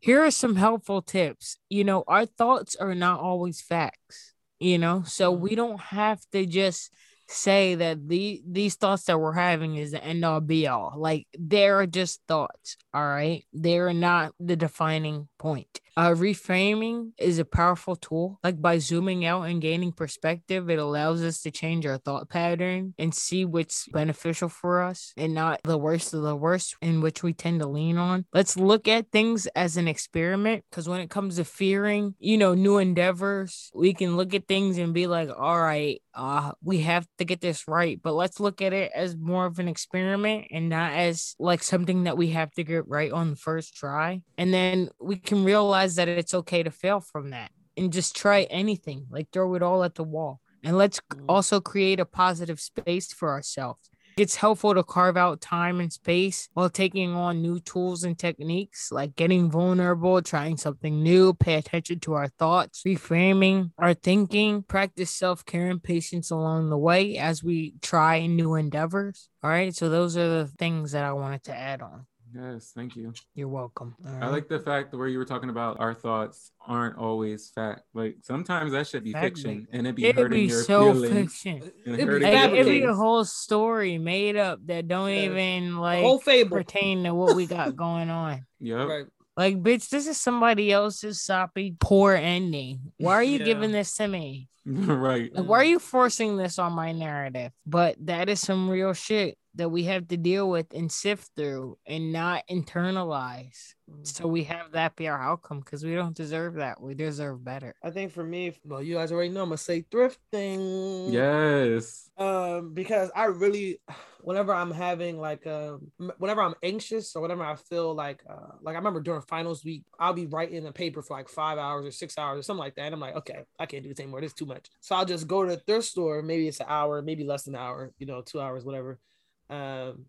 [0.00, 1.58] Here are some helpful tips.
[1.68, 5.56] You know, our thoughts are not always facts, you know, so we mm-hmm.
[5.56, 6.92] don't have to just
[7.30, 10.94] say that the these thoughts that we're having is the end all be all.
[10.96, 13.44] Like they're just thoughts, all right?
[13.52, 15.80] They're not the defining point.
[15.98, 18.38] Uh, reframing is a powerful tool.
[18.44, 22.94] Like by zooming out and gaining perspective, it allows us to change our thought pattern
[23.00, 27.24] and see what's beneficial for us and not the worst of the worst in which
[27.24, 28.26] we tend to lean on.
[28.32, 32.54] Let's look at things as an experiment because when it comes to fearing, you know,
[32.54, 37.06] new endeavors, we can look at things and be like, all right, uh, we have
[37.18, 40.68] to get this right, but let's look at it as more of an experiment and
[40.68, 44.20] not as like something that we have to get right on the first try.
[44.36, 48.42] And then we can realize that it's okay to fail from that and just try
[48.44, 50.40] anything, like throw it all at the wall.
[50.64, 51.24] And let's mm.
[51.28, 53.88] also create a positive space for ourselves.
[54.18, 58.90] It's helpful to carve out time and space while taking on new tools and techniques
[58.90, 65.12] like getting vulnerable, trying something new, pay attention to our thoughts, reframing our thinking, practice
[65.12, 69.28] self care and patience along the way as we try new endeavors.
[69.44, 69.72] All right.
[69.72, 72.06] So, those are the things that I wanted to add on.
[72.34, 73.12] Yes, thank you.
[73.34, 73.94] You're welcome.
[74.06, 77.48] All I like the fact that where you were talking about our thoughts aren't always
[77.50, 77.82] fact.
[77.94, 79.68] Like sometimes that should be Fact fiction based.
[79.72, 81.14] and it'd be It'd hurting be your so feelings.
[81.32, 81.62] fiction.
[81.86, 85.22] and It'd be hurting Like, it'd be a whole story made up that don't Yeah.
[85.22, 86.56] even like whole fable.
[86.56, 88.44] pertain to what we got going on.
[88.60, 88.88] Yep.
[88.88, 89.06] Right.
[89.36, 92.92] Like, bitch, this is somebody else's soppy, poor ending.
[92.98, 93.44] Why are you Yeah.
[93.44, 94.48] giving this to me?
[94.66, 95.32] right.
[95.34, 97.52] Like, why are you forcing this on my narrative?
[97.64, 101.76] But that is some real shit that we have to deal with and sift through
[101.86, 103.74] and not internalize.
[104.02, 106.80] So we have that be our outcome because we don't deserve that.
[106.80, 107.74] We deserve better.
[107.82, 111.12] I think for me, well, you guys already know I'm gonna say thrifting.
[111.12, 112.08] Yes.
[112.18, 113.80] Um, because I really,
[114.20, 118.74] whenever I'm having like, um, whenever I'm anxious or whenever I feel like, uh, like
[118.74, 121.90] I remember during finals week, I'll be writing a paper for like five hours or
[121.90, 124.20] six hours or something like that, and I'm like, okay, I can't do this anymore.
[124.20, 124.66] This is too much.
[124.80, 126.22] So I'll just go to the thrift store.
[126.22, 129.00] Maybe it's an hour, maybe less than an hour, you know, two hours, whatever.
[129.50, 130.06] Um,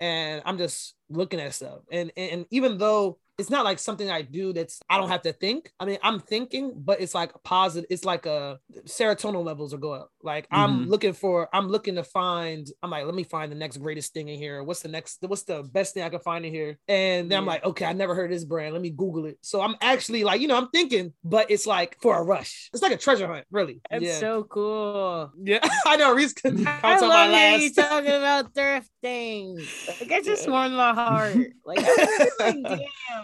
[0.00, 4.22] and I'm just looking at stuff, and and, even though it's not like something I
[4.22, 5.70] do that's I don't have to think.
[5.80, 7.86] I mean, I'm thinking, but it's like positive.
[7.90, 10.10] It's like a serotonin levels are going up.
[10.22, 10.88] Like I'm Mhm.
[10.88, 12.66] looking for, I'm looking to find.
[12.82, 14.62] I'm like, let me find the next greatest thing in here.
[14.62, 15.18] What's the next?
[15.26, 16.78] What's the best thing I can find in here?
[16.88, 18.72] And then I'm like, okay, I never heard of this brand.
[18.72, 19.38] Let me Google it.
[19.42, 22.70] So I'm actually like, you know, I'm thinking, but it's like for a rush.
[22.72, 23.80] It's like a treasure hunt, really.
[23.90, 24.18] That's yeah.
[24.18, 25.32] so cool.
[25.42, 26.14] yeah, I know.
[26.14, 27.74] Reese I love hearing you last.
[27.76, 29.68] talking about thrifting.
[29.86, 31.36] Like it just warmed my heart.
[31.64, 31.78] Like,
[32.40, 33.23] like damn,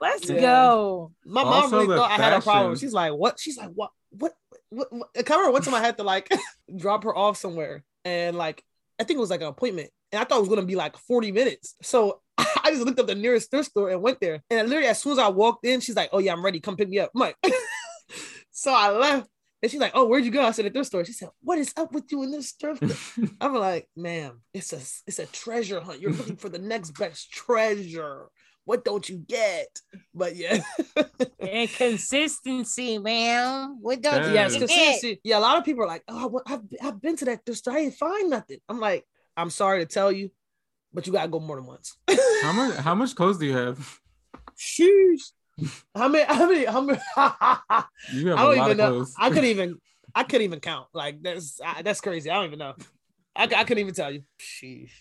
[0.00, 0.40] let's Yeah.
[0.40, 1.12] go.
[1.24, 2.76] My mom Also really the thought I had a problem.
[2.76, 3.38] She's like, what?
[3.38, 3.90] She's like, what?
[4.10, 4.32] What?
[4.70, 4.92] What?
[4.92, 5.08] what?
[5.16, 6.28] I can't remember one time I had to like
[6.76, 8.64] drop her off somewhere, and like
[9.00, 10.96] I think it was like an appointment, and I thought it was gonna be like
[10.96, 11.74] 40 minutes.
[11.82, 14.42] So I just looked up the nearest thrift store and went there.
[14.50, 16.60] And literally, as soon as I walked in, she's like, "Oh yeah, I'm ready.
[16.60, 17.36] Come pick me up." I'm like,
[18.50, 19.28] so I left.
[19.62, 21.28] And she's like, "Oh, where'd you go?" I said, "At the thrift store." She said,
[21.42, 25.18] "What is up with you in this thrift?" store?" I'm like, "Ma'am, it's a it's
[25.18, 26.00] a treasure hunt.
[26.00, 28.28] You're looking for the next best treasure.
[28.70, 29.66] What don't you get?"
[30.14, 30.62] But yeah,
[31.40, 33.78] And consistency, man.
[33.80, 34.42] What don't you Yeah.
[34.46, 34.58] yes, get?
[34.60, 35.20] consistency.
[35.24, 37.58] Yeah, a lot of people are like, "Oh, well, I've I've been to that thrift
[37.58, 37.74] store.
[37.74, 39.04] I didn't find nothing." I'm like,
[39.36, 40.30] "I'm sorry to tell you,
[40.92, 41.96] but you gotta go more than once."
[42.42, 44.00] how much how much clothes do you have?
[44.56, 45.32] Shoes.
[45.94, 46.24] How many?
[46.32, 46.64] How many?
[46.64, 47.00] How many?
[48.14, 48.90] You have I a don't lot even of know.
[48.90, 49.14] clothes.
[49.18, 49.78] I couldn't even.
[50.14, 50.86] I couldn't even count.
[50.94, 52.30] Like that's uh, that's crazy.
[52.30, 52.74] I don't even know.
[53.34, 54.22] I, I couldn't even tell you.
[54.40, 54.94] Sheesh.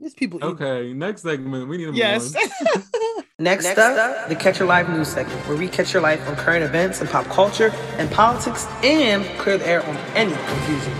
[0.00, 0.38] These people.
[0.38, 0.50] evil.
[0.52, 1.68] Okay, next segment.
[1.68, 2.34] We need to move Yes.
[2.34, 3.24] on.
[3.40, 6.64] Next, up, the Catch Your Life news segment, where we catch your life on current
[6.64, 10.92] events and pop culture and politics and clear the air on any confusion.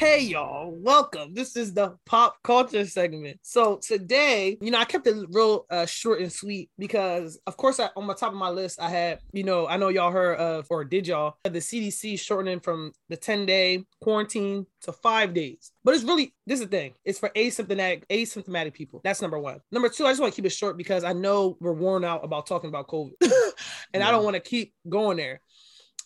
[0.00, 1.34] Hey y'all, welcome.
[1.34, 3.38] This is the pop culture segment.
[3.42, 7.78] So today, you know, I kept it real uh, short and sweet because, of course,
[7.78, 10.38] I, on my top of my list, I had, you know, I know y'all heard
[10.38, 15.70] of, or did y'all, the CDC shortening from the 10 day quarantine to five days.
[15.84, 19.02] But it's really, this is the thing, it's for asymptomatic, asymptomatic people.
[19.04, 19.60] That's number one.
[19.70, 22.24] Number two, I just want to keep it short because I know we're worn out
[22.24, 23.12] about talking about COVID
[23.92, 25.42] and I don't want to keep going there.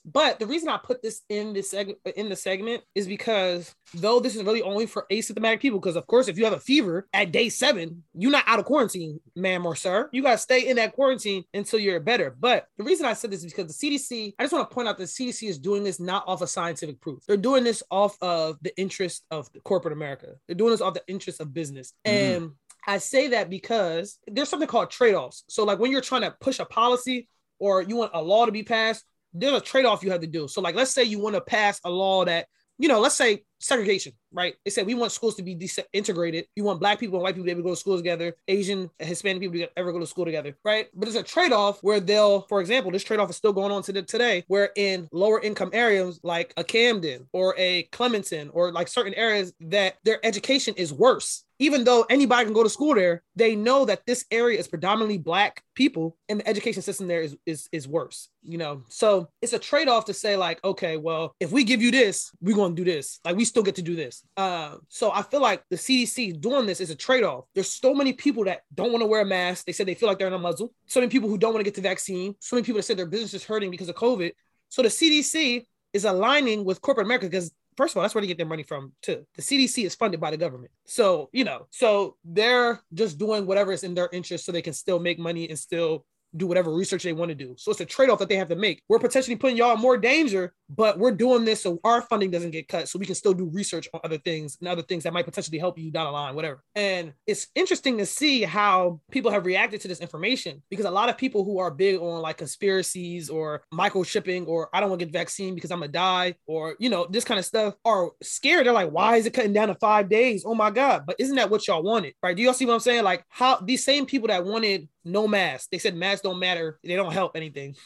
[0.05, 4.21] But the reason I put this in this segment in the segment is because though
[4.21, 7.09] this is really only for asymptomatic people, because of course, if you have a fever
[7.13, 10.11] at day seven, you're not out of quarantine, ma'am or sir.
[10.13, 12.37] You gotta stay in that quarantine until you're better.
[12.39, 14.89] But the reason I said this is because the CDC, I just want to point
[14.89, 17.25] out the CDC is doing this not off of scientific proof.
[17.27, 20.35] They're doing this off of the interest of corporate America.
[20.47, 21.95] They're doing this off the interest of business.
[22.07, 22.13] Mhm.
[22.13, 22.51] And
[22.87, 25.45] I say that because there's something called trade-offs.
[25.49, 28.53] So like when you're trying to push a policy or you want a law to
[28.53, 29.05] be passed,
[29.35, 30.49] there's a trade-off you have to do.
[30.49, 32.47] So, like, let's say you want to pass a law that,
[32.79, 34.55] you know, let's say segregation, right?
[34.65, 35.59] They said we want schools to be
[35.93, 36.47] integrated.
[36.57, 38.35] You want black people and white people to be able to go to school together,
[38.49, 40.89] Asian, and Hispanic people to ever go to school together, right?
[40.95, 44.03] But there's a trade-off where they'll, for example, this trade-off is still going on to
[44.03, 49.15] today, where in lower income areas like a Camden or a Clementon or like certain
[49.15, 53.55] areas that their education is worse even though anybody can go to school there, they
[53.55, 57.69] know that this area is predominantly black people and the education system there is is,
[57.73, 58.83] is worse, you know.
[58.89, 62.57] So it's a trade-off to say, like, okay, well, if we give you this, we're
[62.57, 63.21] gonna do this.
[63.25, 64.25] Like we still get to do this.
[64.37, 67.45] Uh, so I feel like the CDC doing this is a trade-off.
[67.55, 69.67] There's so many people that don't want to wear a mask.
[69.67, 70.73] They said they feel like they're in a muzzle.
[70.87, 72.35] So many people who don't want to get the vaccine.
[72.41, 74.33] So many people that said their business is hurting because of COVID.
[74.69, 78.29] So the CDC is aligning with corporate America because first of all, that's where they
[78.29, 79.27] get their money from too.
[79.37, 80.73] The CDC is funded by the government.
[80.85, 84.73] So, you know, so they're just doing whatever is in their interest so they can
[84.73, 86.05] still make money and still
[86.37, 87.55] do whatever research they want to do.
[87.57, 88.83] So it's a trade-off that they have to make.
[88.89, 92.51] We're potentially putting y'all in more danger, but we're doing this so our funding doesn't
[92.51, 95.13] get cut, so we can still do research on other things and other things that
[95.13, 96.63] might potentially help you down the line, whatever.
[96.75, 101.09] And it's interesting to see how people have reacted to this information because a lot
[101.09, 105.07] of people who are big on like conspiracies or microchipping or I don't want to
[105.07, 108.67] get vaccine because I'm gonna die or you know this kind of stuff are scared.
[108.67, 110.45] They're like, why is it cutting down to five days?
[110.47, 111.05] Oh my god!
[111.07, 112.37] But isn't that what y'all wanted, right?
[112.37, 113.05] Do y'all see what I'm saying?
[113.05, 116.97] Like how these same people that wanted no mask, they said masks don't matter, they
[116.97, 117.77] don't help anything.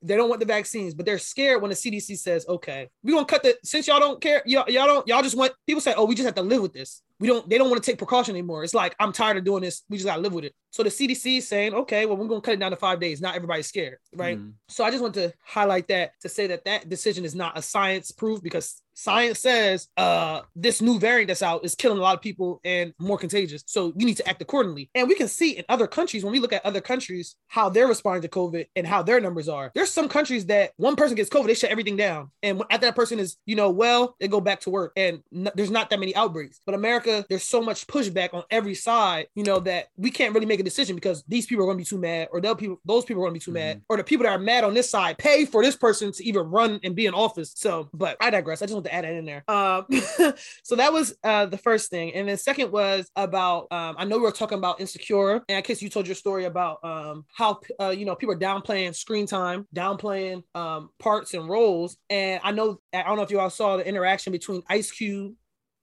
[0.00, 3.26] They don't want the vaccines, but they're scared when the CDC says, "Okay, we're gonna
[3.26, 6.04] cut the." Since y'all don't care, y'all, y'all don't, y'all just want people say, "Oh,
[6.04, 7.48] we just have to live with this." We don't.
[7.48, 8.62] They don't want to take precaution anymore.
[8.62, 9.82] It's like I'm tired of doing this.
[9.88, 10.54] We just gotta live with it.
[10.70, 13.20] So the CDC is saying, "Okay, well, we're gonna cut it down to five days."
[13.20, 14.38] Not everybody's scared, right?
[14.38, 14.52] Mm.
[14.68, 17.62] So I just want to highlight that to say that that decision is not a
[17.62, 22.16] science proof because science says uh this new variant that's out is killing a lot
[22.16, 23.62] of people and more contagious.
[23.66, 24.90] So you need to act accordingly.
[24.94, 27.86] And we can see in other countries when we look at other countries how they're
[27.86, 29.70] responding to COVID and how their numbers are.
[29.72, 32.96] There's some countries that one person gets COVID, they shut everything down, and after that
[32.96, 36.00] person is you know well, they go back to work, and n- there's not that
[36.00, 36.60] many outbreaks.
[36.66, 40.46] But America there's so much pushback on every side, you know, that we can't really
[40.46, 42.80] make a decision because these people are going to be too mad, or those people,
[42.84, 44.74] those people are going to be too mad, or the people that are mad on
[44.74, 47.52] this side pay for this person to even run and be in office.
[47.54, 48.60] So, but I digress.
[48.60, 49.44] I just want to add that in there.
[49.48, 49.86] Um,
[50.62, 54.16] so that was uh the first thing, and then second was about um, I know
[54.16, 57.60] we were talking about insecure, and I guess you told your story about um how
[57.80, 62.52] uh, you know people are downplaying screen time, downplaying um parts and roles, and I
[62.52, 65.34] know I don't know if you all saw the interaction between Ice Cube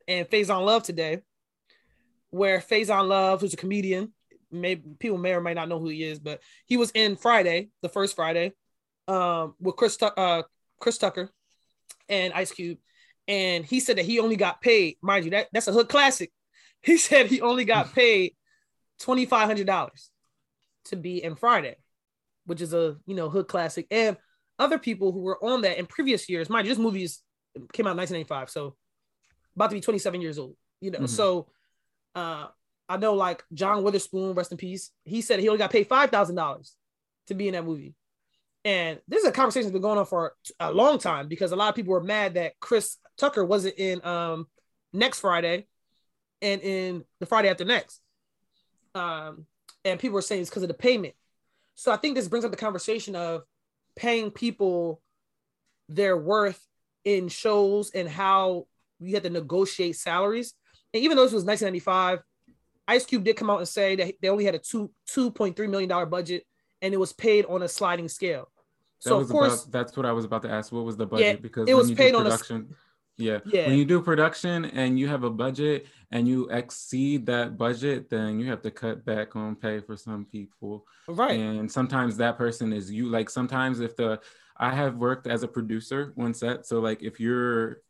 [0.07, 1.21] and Faizon Love today,
[2.29, 4.13] where Faizon Love, who's a comedian,
[4.51, 7.69] maybe people may or may not know who he is, but he was in Friday,
[7.81, 8.53] the first Friday,
[9.07, 10.43] um, with Chris uh,
[10.79, 11.29] Chris Tucker
[12.09, 12.77] and Ice Cube,
[13.27, 16.31] and he said that he only got paid, mind you, that that's a hood classic.
[16.81, 18.35] He said he only got paid
[18.99, 20.11] twenty five hundred dollars
[20.85, 21.77] to be in Friday,
[22.45, 24.17] which is a you know hood classic, and
[24.59, 27.21] other people who were on that in previous years, mind you, this movie is,
[27.73, 28.75] came out in 1985, so
[29.55, 30.99] about to be 27 years old, you know.
[30.99, 31.09] Mhm.
[31.09, 31.47] So
[32.13, 32.47] uh
[32.87, 36.11] I know like John Witherspoon, rest in peace, he said he only got paid five
[36.11, 36.75] thousand dollars
[37.27, 37.95] to be in that movie.
[38.63, 41.55] And this is a conversation that's been going on for a long time because a
[41.55, 44.47] lot of people were mad that Chris Tucker wasn't in um
[44.93, 45.67] next Friday
[46.41, 48.01] and in the Friday after next.
[48.93, 49.45] Um,
[49.83, 51.13] and people were saying it's because of the payment.
[51.75, 53.43] So I think this brings up the conversation of
[53.95, 55.01] paying people
[55.89, 56.61] their worth
[57.03, 58.67] in shows and how
[58.99, 60.53] you had to negotiate salaries.
[60.93, 62.19] And even though this was 1995,
[62.87, 65.55] Ice Cube did come out and say that they only had a two two point
[65.55, 66.45] three million dollar budget,
[66.81, 68.49] and it was paid on a sliding scale.
[69.03, 70.71] That So of course, about, that's what I was about to ask.
[70.71, 71.25] What was the budget?
[71.25, 72.37] Yeah, because it was paid on a
[73.17, 77.57] yeah, yeah, when you do production and you have a budget and you exceed that
[77.57, 80.85] budget, then you have to cut back on pay for some people.
[81.07, 83.09] right, And sometimes that person is you.
[83.09, 84.19] Like sometimes if the
[84.57, 86.65] I have worked as a producer one set.
[86.65, 87.81] So like if you're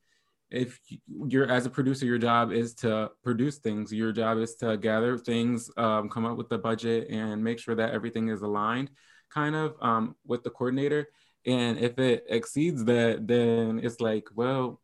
[0.52, 3.92] if you're as a producer, your job is to produce things.
[3.92, 7.76] Your job is to gather things, um, come up with the budget, and make sure
[7.76, 8.92] that everything is aligned,
[9.30, 11.10] kind of um, with the coordinator.
[11.46, 14.82] And if it exceeds that, then it's like, well,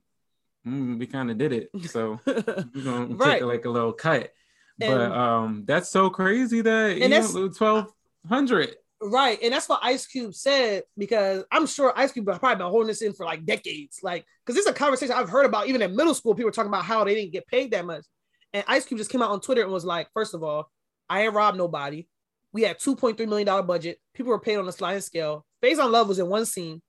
[0.68, 2.42] mm, we kind of did it, so we're
[2.84, 3.40] gonna Right.
[3.40, 4.32] take like a little cut.
[4.80, 7.92] but um, that's so crazy that And that's- twelve
[8.28, 8.76] hundred.
[9.02, 9.40] right.
[9.42, 12.88] And that's what Ice Cube said because I'm sure Ice Cube has probably been holding
[12.88, 14.00] this in for like decades.
[14.04, 16.34] Like, because this is a conversation I've heard about even in middle school.
[16.36, 18.06] People were talking about how they didn't get paid that much.
[18.54, 20.70] And Ice Cube just came out on Twitter and was like, first of all,
[21.10, 22.06] I ain't robbed nobody.
[22.54, 24.00] We had $2.3 million budget.
[24.14, 25.46] People were paid on a sliding scale.
[25.64, 26.82] Faizon Love was in one scene.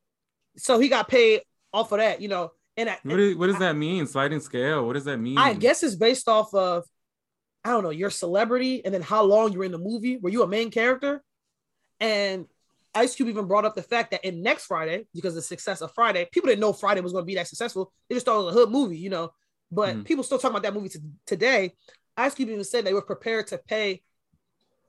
[0.57, 1.43] So he got paid
[1.73, 2.51] off of that, you know.
[2.77, 4.07] And I, What, is, what does that mean?
[4.07, 4.87] Sliding scale.
[4.87, 5.39] What does that mean?
[5.39, 6.85] I guess it's based off of,
[7.65, 10.17] I don't know, your celebrity and then how long you're in the movie.
[10.17, 11.23] Were you a main character?
[12.01, 12.47] And
[12.95, 15.81] Ice Cube even brought up the fact that in next Friday, because of the success
[15.81, 17.93] of Friday, people didn't know Friday was going to be that successful.
[18.09, 19.33] They just thought it was a hood movie, you know.
[19.71, 20.05] But Mhm.
[20.05, 21.75] people still talking about that movie to, today.
[22.17, 24.03] Ice Cube even said they were prepared to pay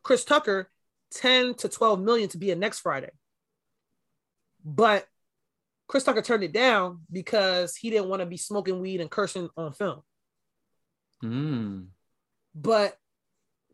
[0.01, 0.69] Chris Tucker
[1.11, 3.11] 10 to 12 million to be in next Friday.
[4.65, 5.07] But
[5.87, 9.49] Chris Tucker turned it down because he didn't want to be smoking weed and cursing
[9.57, 10.01] on film.
[11.23, 11.87] Mm.
[12.55, 12.97] But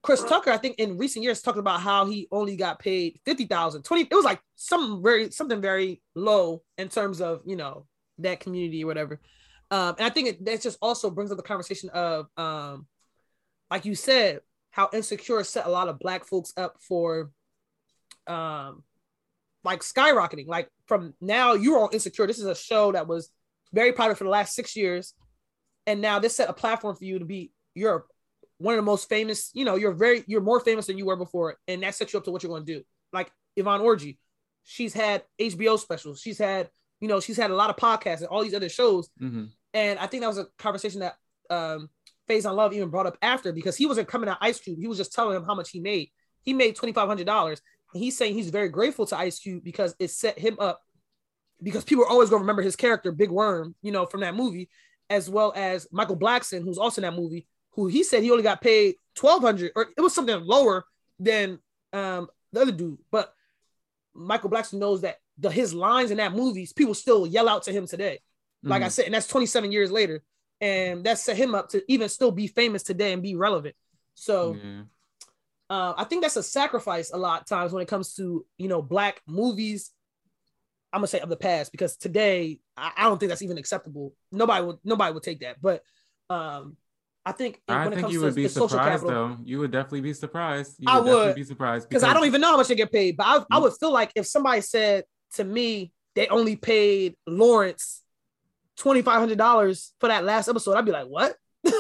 [0.02, 3.84] Chris Tucker, I think in recent years, talked about how he only got paid 50,000,
[3.84, 4.04] 20.
[4.04, 7.86] It was like something very, something very low in terms of, you know,
[8.20, 9.20] that community or whatever.
[9.72, 12.88] Um, and I think it, that just also brings up the conversation of, um,
[13.70, 14.40] like you said,
[14.72, 17.32] how insecure set a lot of black folks up for,
[18.26, 18.84] um,
[19.64, 20.48] like skyrocketing.
[20.48, 22.28] Like from now, you're on insecure.
[22.28, 23.30] This is a show that was
[23.74, 25.14] very popular for the last six years,
[25.86, 27.52] and now this set a platform for you to be.
[27.76, 28.06] You're
[28.58, 29.52] one of the most famous.
[29.54, 32.20] You know, you're very, you're more famous than you were before, and that sets you
[32.20, 32.84] up to what you're going to do.
[33.14, 34.18] Like Yvonne Orji,
[34.64, 36.20] she's had HBO specials.
[36.20, 39.10] She's had, you know, she's had a lot of podcasts and all these other shows.
[39.18, 41.16] hmm And I think that was a conversation that
[41.50, 41.90] um
[42.30, 44.78] Faizon Love even brought up after because he wasn't coming at Ice Cube.
[44.80, 46.10] He was just telling him how much he made.
[46.44, 47.62] He made twenty five hundred dollars.
[47.94, 50.82] He's saying he's very grateful to Ice Cube because it set him up
[51.62, 54.70] because people are always gonna remember his character, Big Worm, you know, from that movie,
[55.10, 58.44] as well as Michael Blackson, who's also in that movie, who he said he only
[58.44, 60.86] got paid twelve hundred, or it was something lower
[61.20, 61.60] than
[61.94, 63.00] um the other dude.
[63.12, 63.34] But
[64.14, 67.72] Michael Blackson knows that the his lines in that movies, people still yell out to
[67.72, 68.20] him today.
[68.64, 68.92] Like I Mhm.
[68.92, 70.22] said, and that's 27 years later.
[70.62, 73.76] And that set him up to even still be famous today and be relevant.
[74.16, 74.84] So Yeah.
[75.70, 78.68] Uh, I think that's a sacrifice a lot of times when it comes to you
[78.68, 79.92] know black movies.
[80.92, 84.14] I'm gonna say of the past because today I, I don't think that's even acceptable.
[84.32, 85.62] Nobody would nobody would take that.
[85.62, 85.84] But
[86.30, 86.78] um,
[87.26, 89.30] I think I when it think comes you to would be the social surprised capital,
[89.30, 89.38] though.
[89.44, 90.76] You would definitely be surprised.
[90.80, 93.18] You I would, be surprised because I don't even know how much they get paid.
[93.18, 93.64] But I, I Mm.
[93.64, 95.04] would feel like if somebody said
[95.36, 98.02] to me they only paid Lawrence
[98.78, 101.36] twenty five hundred dollars for that last episode, I'd be like, what?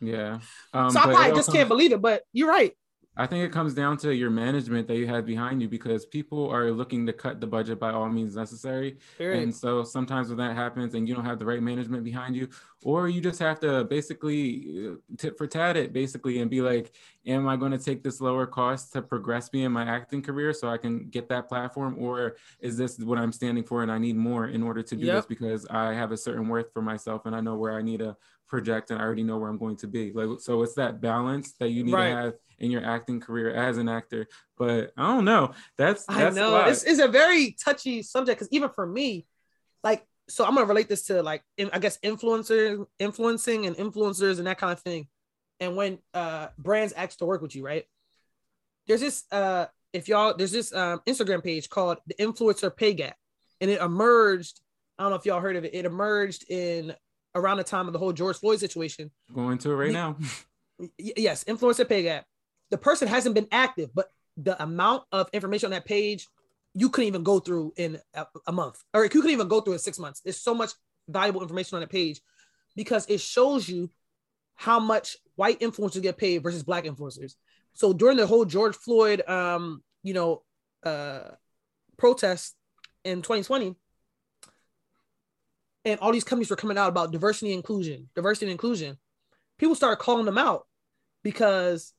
[0.00, 0.38] Yeah.
[0.72, 2.00] Um, so I probably just can't believe it.
[2.00, 2.72] But you're right.
[3.20, 6.48] I think it comes down to your management that you have behind you because people
[6.48, 8.98] are looking to cut the budget by all means necessary.
[9.42, 12.48] And so sometimes when that happens and you don't have the right management behind you,
[12.84, 16.92] or you just have to basically uh, tit for tat it basically and be like,
[17.26, 20.52] am I going to take this lower cost to progress me in my acting career
[20.52, 21.96] so I can get that platform?
[21.98, 25.06] Or is this what I'm standing for and I need more in order to do
[25.06, 25.16] Yep.
[25.16, 27.98] this because I have a certain worth for myself and I know where I need
[27.98, 28.16] to
[28.48, 30.12] project and I already know where I'm going to be.
[30.12, 32.10] Like so it's that balance that you need Right.
[32.10, 34.26] to have in your acting career as an actor.
[34.56, 35.52] But I don't know.
[35.76, 36.68] That's I that's know why.
[36.68, 39.26] this is a very touchy subject because even for me,
[39.84, 44.38] like, so I'm gonna relate this to like, in- I guess influencer, influencing and influencers
[44.38, 45.06] and that kind of thing.
[45.60, 47.84] And when uh brands ask to work with you, right?
[48.86, 53.16] There's this uh if y'all there's this um Instagram page called the Influencer Pay Gap,
[53.60, 54.60] and it emerged.
[54.98, 55.74] I don't know if y'all heard of it.
[55.74, 56.94] It emerged in
[57.38, 59.10] around the time of the whole George Floyd situation.
[59.32, 60.16] going to it right now.
[60.96, 62.24] Yes, influencer pay gap.
[62.70, 66.28] The person hasn't been active, but the amount of information on that page
[66.74, 69.72] you couldn't even go through in a, a month, or you couldn't even go through
[69.72, 70.20] in six months.
[70.20, 70.70] There's so much
[71.08, 72.20] valuable information on that page
[72.76, 73.90] because it shows you
[74.54, 77.34] how much white influencers get paid versus black influencers.
[77.72, 80.42] So during the whole George Floyd, um, you know,
[80.84, 81.30] uh,
[81.96, 82.54] protest
[83.04, 83.74] in 2020,
[85.88, 88.98] and all these companies were coming out about diversity and inclusion, diversity and inclusion.
[89.58, 90.66] People started calling them out
[91.24, 91.94] because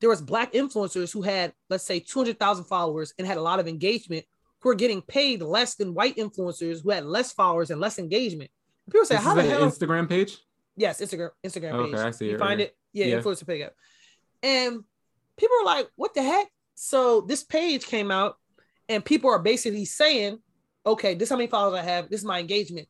[0.00, 3.68] there was black influencers who had, let's say, 200,000 followers and had a lot of
[3.68, 4.24] engagement
[4.60, 8.50] who are getting paid less than white influencers who had less followers and less engagement.
[8.90, 9.70] People say, This how is the hell?
[9.70, 10.38] Instagram page.
[10.76, 12.00] Yes, Instagram, Instagram Okay, page.
[12.00, 12.76] I see You it find right it?
[12.92, 13.18] Yeah, Yeah.
[13.20, 13.72] influencer gap.
[14.42, 14.84] And
[15.36, 16.48] people are like, what the heck?
[16.74, 18.36] So this page came out,
[18.88, 20.38] and people are basically saying,
[20.88, 22.88] okay, this is how many followers I have, this is my engagement.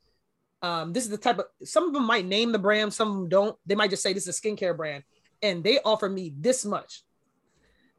[0.61, 3.15] Um, this is the type of some of them might name the brand, some of
[3.15, 3.57] them don't.
[3.65, 5.05] They might just say this is a skincare brand,
[5.41, 7.03] and they offer me this much.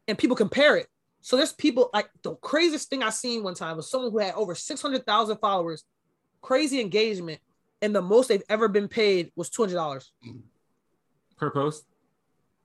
[0.07, 0.87] And people compare it.
[1.21, 4.33] So there's people like the craziest thing I seen one time was someone who had
[4.33, 5.83] over 600,000 followers,
[6.41, 7.39] crazy engagement,
[7.81, 10.09] and the most they've ever been paid was $200
[11.37, 11.85] per post.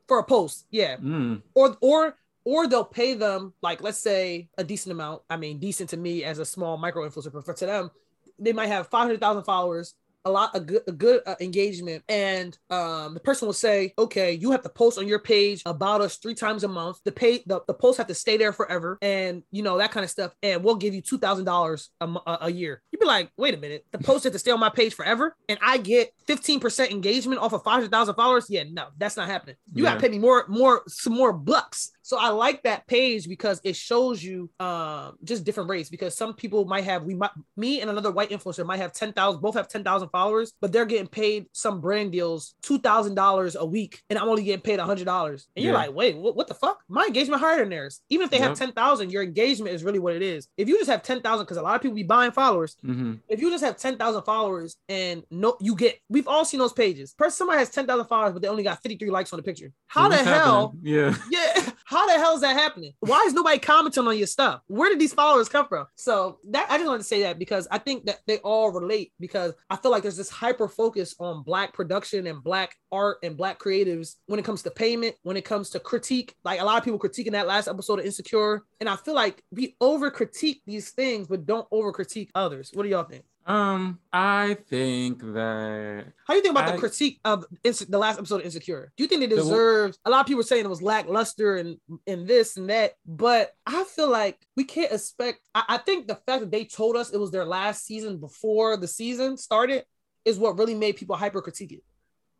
[0.08, 0.66] for a post.
[0.70, 0.96] Yeah.
[0.96, 1.42] Mm.
[1.54, 5.22] Or or or they'll pay them like let's say a decent amount.
[5.30, 7.90] I mean, decent to me as a small micro influencer, but for to them,
[8.38, 13.14] they might have 500,000 followers, a lot a good a good uh, engagement and um
[13.14, 16.34] the person will say, "Okay, you have to post on your page about us 3
[16.34, 16.98] times a month.
[17.04, 20.02] The pay the, the posts have to stay there forever and you know that kind
[20.02, 23.54] of stuff and we'll give you $2,000 a, a a year." You'd be like, "Wait
[23.54, 23.84] a minute.
[23.92, 27.52] The post has to stay on my page forever and I get 15% engagement off
[27.52, 29.56] of 500,000 followers?" Yeah, no, that's not happening.
[29.74, 31.90] You gotta pay me more more some more bucks.
[32.04, 36.34] So I like that page because it shows you um just different rates because some
[36.34, 39.68] people might have we might me and another white influencer might have 10,000 both have
[39.68, 44.44] 10,000 followers but they're getting paid some brand deals $2,000 a week and I'm only
[44.44, 47.70] getting paid $100 and you're like wait what, what the fuck my engagement higher than
[47.70, 50.76] theirs even if they have 10,000 your engagement is really what it is if you
[50.76, 53.64] just have 10,000 because a lot of people be buying followers hmm if you just
[53.64, 57.14] have 10,000 followers and no, you get, we've all seen those pages.
[57.14, 59.72] Person, somebody has 10,000 followers, but they only got 53 likes on the picture.
[59.86, 60.76] How the hell?
[60.82, 61.14] Yeah.
[61.30, 61.70] Yeah.
[61.94, 62.92] How the hell is that happening?
[62.98, 64.62] Why is nobody commenting on your stuff?
[64.66, 65.86] Where did these followers come from?
[65.94, 69.12] So that I just wanted to say that because I think that they all relate
[69.20, 73.36] because I feel like there's this hyper focus on black production and black art and
[73.36, 76.34] black creatives when it comes to payment, when it comes to critique.
[76.42, 78.64] Like a lot of people critiquing that last episode of Insecure.
[78.80, 82.72] And I feel like we over critique these things, but don't over critique others.
[82.74, 83.22] What do y'all think?
[83.46, 87.98] Um, I think that How do you think about I- the critique of Inse- the
[87.98, 88.90] last episode of Insecure?
[88.96, 91.78] Do you think they The- A lot of people were saying it was lackluster and
[92.06, 95.40] and this and that, but I feel like we can't expect.
[95.54, 98.78] I, I think the fact that they told us it was their last season before
[98.78, 99.84] the season started
[100.24, 101.84] is what really made people hyper critique it.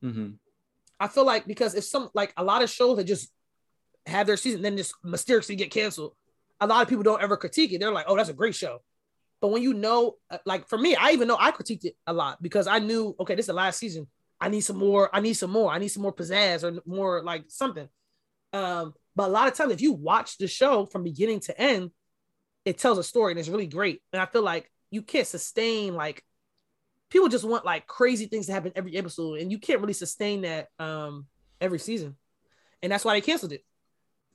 [0.03, 0.35] mhm.
[0.99, 3.31] I feel like because if some like a lot of shows that just
[4.07, 6.15] have their season then just mysteriously get canceled,
[6.61, 7.79] a lot of people don't ever critique it.
[7.81, 8.81] They're like, "Oh, that's a great show."
[9.45, 12.15] But when you know, uh, like for me, I even know I critiqued it a
[12.15, 14.07] lot because I knew, okay, this is the last season.
[14.41, 15.15] I need some more.
[15.15, 15.71] I need some more.
[15.71, 17.87] I need some more pizzazz or more like something.
[18.55, 21.91] Um, but a lot of times, if you watch the show from beginning to end,
[22.65, 24.01] it tells a story and it's really great.
[24.15, 26.25] And I feel like you can't sustain like
[27.11, 30.41] people just want like crazy things to happen every episode, and you can't really sustain
[30.41, 31.27] that um
[31.61, 32.17] every season.
[32.83, 33.63] And that's why they canceled it,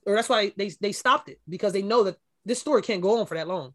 [0.05, 3.19] or that's why they they stopped it because they know that this story can't go
[3.19, 3.73] on for that long.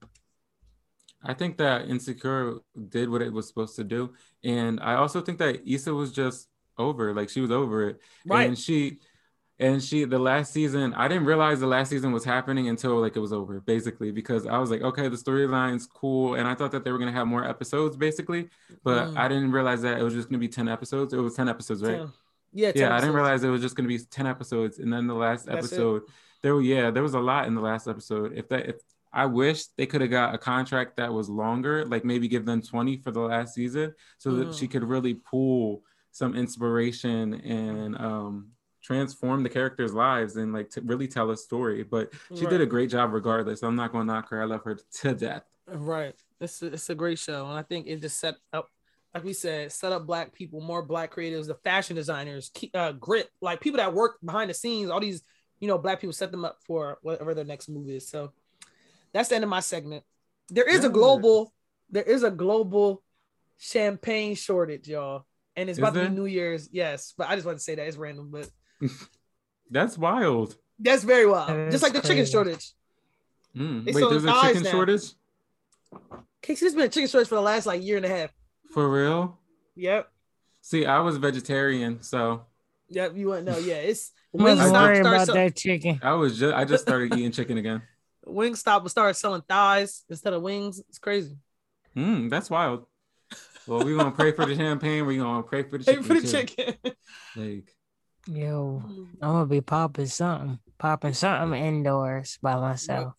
[1.24, 2.58] I think that Insecure
[2.88, 4.12] did what it was supposed to do.
[4.42, 6.48] And I also think that Issa was just
[6.78, 8.00] over, like she was over it.
[8.26, 8.46] Right.
[8.48, 8.98] And she
[9.60, 13.16] and she the last season, I didn't realize the last season was happening until like
[13.16, 16.34] it was over, basically, because I was like, okay, the storyline's cool.
[16.34, 18.48] And I thought that they were gonna have more episodes, basically,
[18.82, 19.16] but Mm.
[19.16, 21.14] I didn't realize that it was just gonna be 10 episodes.
[21.14, 21.98] It was 10 episodes, right?
[21.98, 22.10] So,
[22.52, 25.06] Yeah, 10 yeah, I didn't realize it was just gonna be ten episodes, and then
[25.06, 25.74] the last That's it.
[25.74, 26.02] episode,
[26.42, 28.32] there, were- yeah, there was a lot in the last episode.
[28.36, 28.76] If that, if
[29.14, 32.60] I wish they could have got a contract that was longer, like maybe give them
[32.60, 34.58] twenty for the last season, so that Mhm.
[34.58, 38.50] she could really pull some inspiration and um
[38.82, 41.82] transform the characters' lives and like to really tell a story.
[41.84, 43.62] But she did a great job regardless.
[43.62, 44.42] I'm not gonna knock her.
[44.42, 45.44] I love her to death.
[45.66, 46.14] Right.
[46.40, 48.68] It's a, it's a great show, and I think it just set up,
[49.14, 53.30] like we said, set up black people, more black creatives, the fashion designers, uh, grit,
[53.40, 54.90] like people that work behind the scenes.
[54.90, 55.22] All these,
[55.60, 58.06] you know, black people set them up for whatever their next move is.
[58.08, 58.32] So
[59.14, 60.02] that's the end of my segment.
[60.50, 61.54] There is a global,
[61.88, 63.02] there is a global
[63.56, 65.24] champagne shortage, y'all,
[65.56, 66.68] and it's Is about to be New Year's.
[66.70, 68.50] Yes, but I just want to say that it's random, but
[69.70, 70.56] That's wild.
[70.78, 71.48] that's very wild.
[71.48, 72.72] That just like the chicken shortage.
[73.56, 73.84] Mm.
[73.86, 74.70] They Wait, there's a chicken now.
[74.70, 75.12] shortage
[76.42, 78.30] Casey, there's been a chicken shortage for the last like year and a half.
[78.72, 79.38] for real.
[79.76, 80.10] Yep.
[80.60, 82.42] See, I was vegetarian, so
[82.90, 83.56] Yep, you wouldn't know.
[83.58, 86.00] Yeah, it's I'm Wingstop starts about sell- that chicken.
[86.02, 87.82] I was just I just started eating chicken again.
[88.26, 90.80] Wingstop will start selling thighs instead of wings.
[90.88, 91.36] It's crazy.
[91.96, 92.86] Mm, that's wild.
[93.66, 95.06] Well, we're gonna pray for the champagne.
[95.06, 96.04] We're gonna pray for the Pay chicken.
[96.04, 96.26] for the too.
[96.28, 96.74] chicken.
[97.36, 97.74] Like,
[98.26, 103.14] Yo, I'm gonna be popping something, popping something indoors by myself,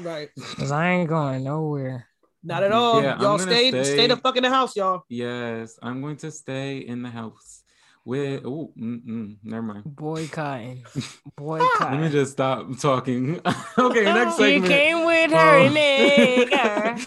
[0.00, 0.30] right.
[0.56, 2.06] cause I ain't going nowhere.
[2.42, 3.02] Not at all.
[3.02, 5.02] Yeah, y'all stay, stay- stay the fuck in the house, y'all.
[5.08, 7.62] yes, I'm going to stay in the house
[8.08, 8.42] with.
[8.46, 9.84] Oh, never mind.
[9.84, 10.84] Boycotting,
[11.36, 11.92] Boycott.
[11.92, 13.40] Let me just stop talking.
[13.78, 14.72] okay, next She segment.
[14.72, 17.06] came with her Um, nigga.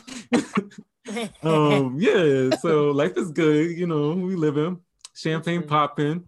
[1.43, 2.55] um, yeah.
[2.57, 3.71] So life is good.
[3.77, 4.79] You know, we living.
[5.15, 6.25] Champagne popping.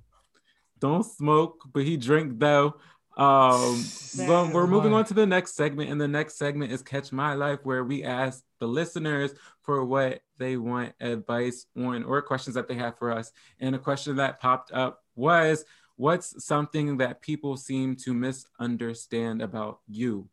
[0.80, 2.74] Don't smoke, but he drink though.
[3.16, 3.86] Um,
[4.18, 7.36] but we're moving on to the next segment, and the next segment is Catch My
[7.36, 12.68] Life, where we ask the listeners for what they want advice on or questions that
[12.68, 13.32] they have for us.
[13.60, 15.66] And a question that popped up was,
[15.96, 20.30] "What's something that people seem to misunderstand about you?"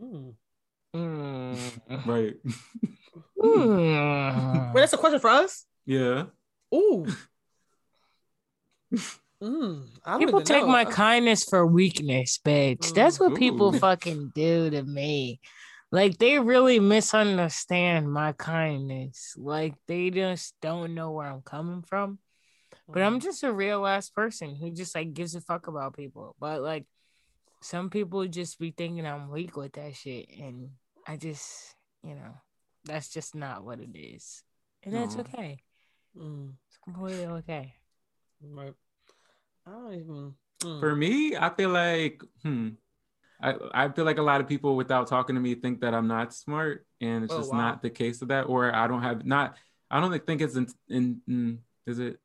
[0.00, 0.34] Mm.
[0.94, 2.06] Mm.
[2.06, 2.36] Right?
[3.38, 4.74] Mm.
[4.74, 5.64] Wait, that's a question for us.
[5.86, 6.24] yeah.
[6.74, 7.06] Ooh.
[9.40, 10.68] Mm, I People take know.
[10.72, 12.92] my kindness for weakness, bitch.
[12.92, 13.78] That's what people Ooh.
[13.78, 15.38] fucking do to me.
[15.90, 19.34] Like they really misunderstand my kindness.
[19.36, 22.18] Like they just don't know where I'm coming from.
[22.90, 26.36] But I'm just a real ass person who just like gives a fuck about people.
[26.40, 26.86] But like
[27.60, 30.28] some people just be thinking I'm weak with that shit.
[30.38, 30.70] And
[31.06, 32.34] I just, you know,
[32.84, 34.42] that's just not what it is.
[34.84, 35.20] And that's Aw.
[35.20, 35.58] okay.
[36.16, 37.74] Mm, It's completely okay.
[38.42, 38.74] right.
[39.66, 40.34] I don't even.
[40.62, 40.80] mm.
[40.80, 42.70] For me, I feel like, hmm,
[43.40, 46.08] I, I feel like a lot of people without talking to me think that I'm
[46.08, 47.58] not smart, and it's Oh, just wow.
[47.58, 49.56] not the case of that, or I don't have not,
[49.90, 52.18] I don't think it's in, in, in is it,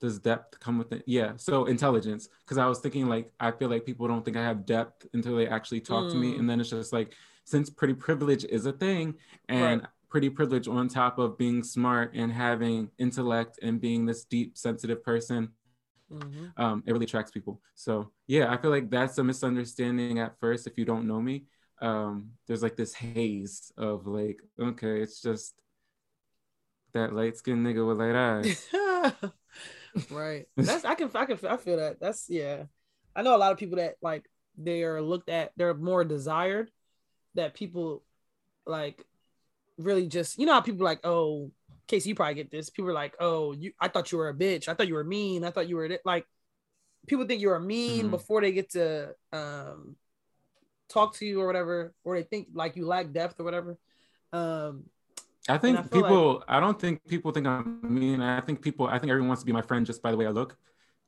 [0.00, 1.04] does depth come with it?
[1.06, 4.42] Yeah, so intelligence, because I was thinking like, I feel like people don't think I
[4.42, 6.40] have depth until they actually talk to me, Mm.
[6.40, 9.14] and then it's just like, since pretty privilege is a thing,
[9.48, 9.90] and Right.
[10.10, 15.02] pretty privilege on top of being smart and having intellect and being this deep, sensitive
[15.02, 15.48] person,
[16.12, 16.52] Mhm.
[16.56, 17.60] um, it really attracts people.
[17.74, 21.44] So yeah, I feel like that's a misunderstanding at first if you don't know me.
[21.80, 25.54] Um, there's like this haze of like, okay, it's just
[26.92, 28.68] that light skinned nigga with light eyes.
[30.10, 30.46] right.
[30.56, 32.00] That's I can I can I feel that.
[32.00, 32.64] That's yeah.
[33.16, 35.52] I know a lot of people that like they are looked at.
[35.56, 36.70] They're more desired.
[37.34, 38.02] That people
[38.66, 39.04] like
[39.78, 41.50] really just you know how people like oh
[41.86, 42.70] Casey you probably get this.
[42.70, 44.68] People are like oh you I thought you were a bitch.
[44.68, 45.44] I thought you were mean.
[45.44, 46.26] I thought you were like
[47.06, 48.10] people think you're mean Mhm.
[48.10, 49.96] before they get to um
[50.88, 53.76] talk to you or whatever or they think like you lack depth or whatever.
[54.32, 54.84] Um
[55.48, 58.20] I think I feel like- people, I don't think people think I'm mean.
[58.22, 60.24] I think people, I think everyone wants to be my friend just by the way
[60.26, 60.56] I look,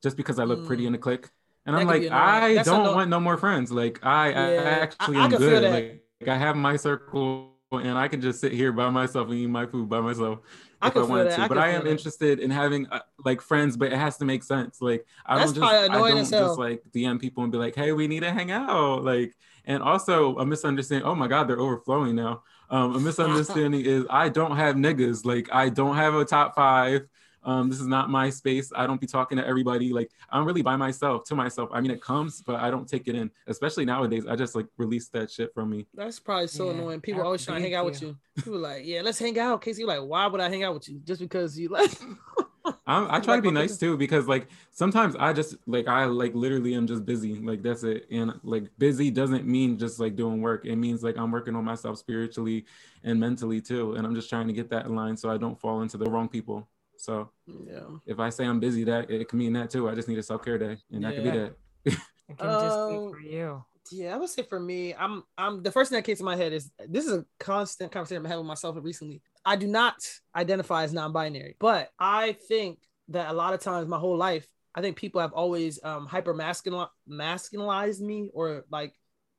[0.03, 0.87] just because I look pretty Mm.
[0.89, 1.29] in the clique.
[1.67, 2.11] And That I'm like.
[2.11, 3.71] I don't anno- want no more friends.
[3.71, 5.63] Like I, I Yeah, actually I- I am good.
[5.63, 9.47] Like, I have my circle and I can just sit here by myself and eat
[9.47, 10.41] my food by myself.
[10.81, 11.43] I if I wanted to.
[11.43, 14.43] I but I am interested in having uh, like friends, but it has to make
[14.43, 14.81] sense.
[14.81, 17.93] Like I That's don't just I don't just like DM people and be like, hey,
[17.93, 19.05] we need to hang out.
[19.05, 21.07] Like, and also a misunderstanding.
[21.07, 22.43] Oh my God, they're overflowing now.
[22.71, 25.25] Um, a misunderstanding is I don't have niggas.
[25.25, 27.07] Like I don't have a top five.
[27.45, 28.73] Um, this is not my space.
[28.75, 29.93] I don't be talking to everybody.
[29.93, 31.71] Like I'm really by myself, to myself.
[31.73, 33.31] I mean, it comes, but I don't take it in.
[33.47, 35.87] Especially nowadays, I just like release that shit from me.
[35.95, 37.01] That's probably so Yeah, annoying.
[37.01, 38.17] People I always trying to hang believe out with you.
[38.37, 39.61] People like, yeah, let's hang out.
[39.61, 41.01] Casey, you're like, why would I hang out with you?
[41.05, 41.91] Just because you like
[42.87, 46.35] I'm, I try to be nice too because like sometimes I just like I like
[46.35, 50.41] literally am just busy like that's it and like busy doesn't mean just like doing
[50.41, 52.65] work it means like I'm working on myself spiritually
[53.03, 55.61] and mentally too and I'm just trying to get that in line so I don't
[55.61, 56.67] fall into the wrong people
[57.05, 57.99] So Yeah.
[58.07, 59.89] if I say I'm busy, that it can mean that too.
[59.89, 61.55] I just need a self care day, and that could be that.
[61.85, 63.65] It can just Um, be for you.
[63.93, 66.37] Yeah, I would say for me, I'm I'm the first thing that came to my
[66.37, 69.21] head is this is a constant conversation I'm having with myself recently.
[69.45, 69.97] I do not
[70.35, 72.79] identify as non-binary, but I think
[73.09, 76.35] that a lot of times my whole life, I think people have always um hyper
[76.35, 78.95] masculinized me or like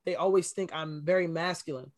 [0.06, 1.92] they always think I'm very masculine.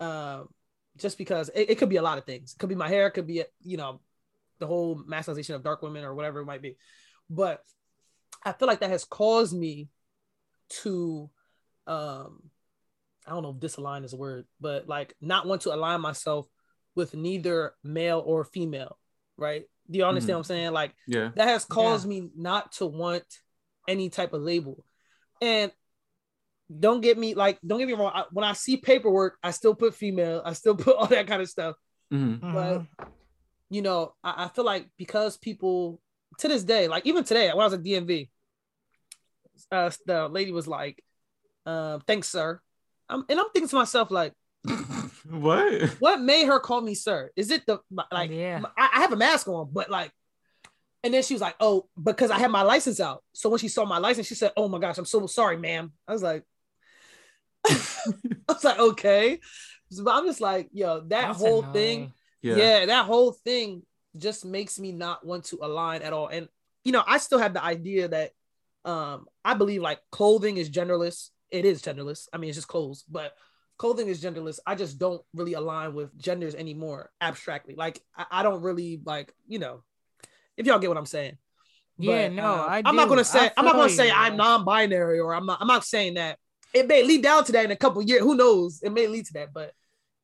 [0.00, 0.48] Um
[0.96, 2.54] just because it, it could be a lot of things.
[2.54, 4.00] It could be my hair, it could be you know,
[4.58, 6.76] the whole masculinization of dark women or whatever it might be.
[7.30, 7.62] But
[8.44, 9.88] I feel like that has caused me
[10.82, 11.30] to
[11.86, 12.50] um
[13.26, 16.46] I don't know if disalign is a word, but like not want to align myself
[16.94, 18.98] with neither male or female,
[19.36, 19.64] right?
[19.90, 20.36] Do you understand Mhm.
[20.36, 20.72] what I'm saying?
[20.72, 21.30] Like Yeah.
[21.34, 23.24] that has caused me not to want
[23.88, 24.84] any type of label.
[25.40, 25.72] And
[26.78, 28.12] don't get me like don't get me wrong.
[28.14, 31.42] I, when I see paperwork, I still put female, I still put all that kind
[31.42, 31.76] of stuff.
[32.10, 32.88] hmm But Mhm.
[33.74, 36.00] You know, I, I feel like because people
[36.38, 38.28] to this day, like even today when I was at DMV,
[39.72, 41.02] uh, the lady was like,
[41.66, 42.60] um, "Thanks, sir,"
[43.08, 44.32] um, and I'm thinking to myself like,
[45.28, 45.82] what?
[45.98, 47.30] what made her call me sir?
[47.34, 47.80] Is it the
[48.12, 48.30] like?
[48.30, 48.62] Yeah.
[48.78, 50.12] I, I have a mask on, but like,
[51.02, 53.68] and then she was like, "Oh, because I had my license out." So when she
[53.68, 56.44] saw my license, she said, "Oh my gosh, I'm so sorry, ma'am." I was like,
[57.66, 57.72] I
[58.48, 59.40] was like, okay,
[60.00, 61.72] but I'm just like, yo, that That's whole annoying.
[61.72, 62.12] thing
[62.44, 62.56] Yeah.
[62.56, 62.86] yeah.
[62.86, 63.82] that whole thing
[64.16, 66.28] just makes me not want to align at all.
[66.28, 66.48] And
[66.84, 68.30] you know i still have the idea that
[68.84, 71.30] um i believe like clothing is genderless.
[71.50, 72.28] It is genderless.
[72.32, 73.32] I mean it's just clothes but
[73.76, 74.60] clothing is genderless.
[74.66, 77.74] I just don't really align with genders anymore abstractly.
[77.74, 79.82] Like i, I don't really like you know
[80.56, 81.38] if y'all get what i'm saying.
[81.96, 84.36] Yeah, But, no, uh, I i'm not gonna say i'm not gonna you, say i'm
[84.36, 86.38] non-binary or i'm not i'm not saying that.
[86.72, 88.20] It may lead down to that in a couple years.
[88.22, 88.80] Who knows?
[88.82, 89.72] It may lead to that but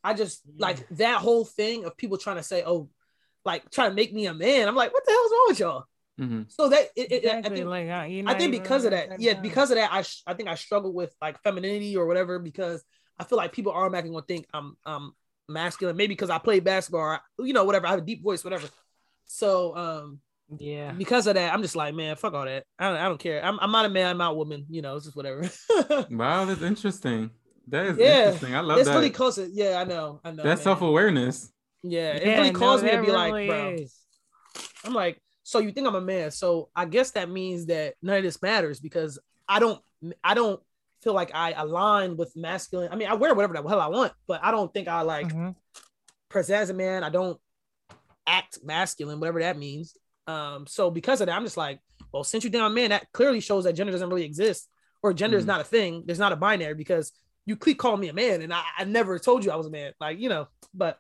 [0.02, 2.88] I just like that whole thing of people trying to say, oh,
[3.44, 4.68] like trying to make me a man.
[4.68, 5.84] I'm like, what the hell's wrong with y'all?
[6.18, 9.10] hmm So that it, it, I think like, uh, you're I think because of writing
[9.10, 9.42] that, yeah, down.
[9.42, 12.84] because of that, I sh- I think I struggle with like femininity or whatever because
[13.18, 15.12] I feel like people automatically gonna think I'm I'm
[15.48, 17.86] masculine, maybe because I play basketball, or, you know, whatever.
[17.86, 18.68] I have a deep voice, whatever.
[19.26, 20.20] So um
[20.58, 22.64] yeah, because of that, I'm just like, man, fuck all that.
[22.78, 23.44] I don't, I don't care.
[23.44, 24.66] I'm, I'm not a man, I'm not a woman.
[24.68, 25.48] You know, it's just whatever.
[26.10, 27.30] Wow, that's interesting.
[27.68, 28.54] That is Yeah, interesting.
[28.54, 28.94] I love it's that.
[28.94, 29.36] really close.
[29.36, 30.20] to- Yeah, I know.
[30.24, 30.42] I know.
[30.42, 30.64] that's man.
[30.64, 31.52] self awareness.
[31.82, 33.70] Yeah, it Yeah, really no, caused me to that be like, bro.
[33.74, 33.96] is.
[34.84, 36.30] I'm like, so you think I'm a man?
[36.30, 39.80] So I guess that means that none of this matters because I don't,
[40.22, 40.60] I don't
[41.02, 42.90] feel like I align with masculine.
[42.92, 45.28] I mean, I wear whatever the hell I want, but I don't think I like
[45.28, 45.54] Mhm.
[46.28, 47.02] present as a man.
[47.04, 47.40] I don't
[48.26, 49.96] act masculine, whatever that means.
[50.26, 51.80] Um, so because of that, I'm just like,
[52.12, 54.68] well, since you're down man, that clearly shows that gender doesn't really exist
[55.02, 55.48] or gender is Mhm.
[55.48, 56.02] not a thing.
[56.06, 57.12] There's not a binary because
[57.46, 59.70] you keep calling me a man and I, I never told you I was a
[59.70, 59.92] man.
[60.00, 60.98] Like, you know, but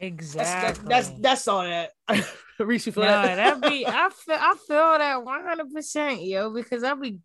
[0.00, 0.84] Exactly.
[0.88, 1.90] that's that's, that's all that.
[2.58, 3.36] Reach you for no, that.
[3.36, 7.18] that be I feel I feel that one hundred percent, yo, because I be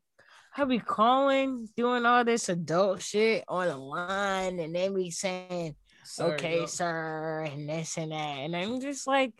[0.55, 5.75] I be calling, doing all this adult shit on the line, and they be saying,
[6.03, 9.33] Sorry, "Okay, sir," and this and that, and I'm just like,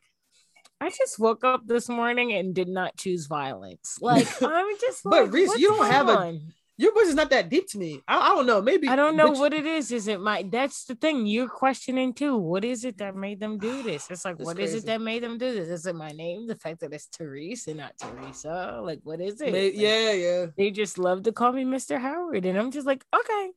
[0.80, 3.98] I just woke up this morning and did not choose violence.
[4.02, 6.54] Like I'm just But Reese, you don't have a- on?
[6.82, 8.02] Your voice is not that deep to me.
[8.08, 8.62] I, I don't know.
[8.62, 9.92] Maybe I don't know but what it is.
[9.92, 10.48] Is it my?
[10.50, 11.26] That's the thing.
[11.28, 12.38] You're questioning too.
[12.38, 14.10] What is it that made them do this?
[14.10, 14.78] It's like, It's what is crazy.
[14.78, 15.68] it that made them do this?
[15.68, 16.48] Is it my name?
[16.48, 18.80] The fact that it's Therese and not Teresa?
[18.82, 19.52] Like, what is it?
[19.52, 20.46] May- Like, yeah, yeah.
[20.58, 22.00] They just love to call me Mr.
[22.00, 23.50] Howard, and I'm just like, okay.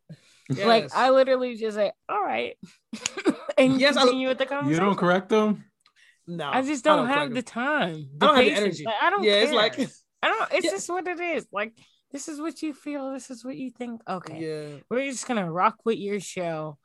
[0.67, 2.57] Like, I literally just say, all right,
[3.57, 5.65] and Yes, I- continue with the You don't correct them?
[6.27, 7.47] no, I just don't, have the it.
[7.47, 8.09] time.
[8.21, 8.85] I don't have the energy.
[8.85, 9.23] Like, I don't.
[9.23, 9.43] Yeah, care.
[9.45, 9.79] it's like
[10.25, 10.53] I don't.
[10.55, 10.71] It's Yeah.
[10.73, 11.47] just what it is.
[11.53, 11.73] Like,
[12.13, 13.13] this is what you feel.
[13.13, 14.01] This is what you think.
[14.09, 14.79] Okay yeah.
[14.91, 16.79] we're just gonna rock with your show.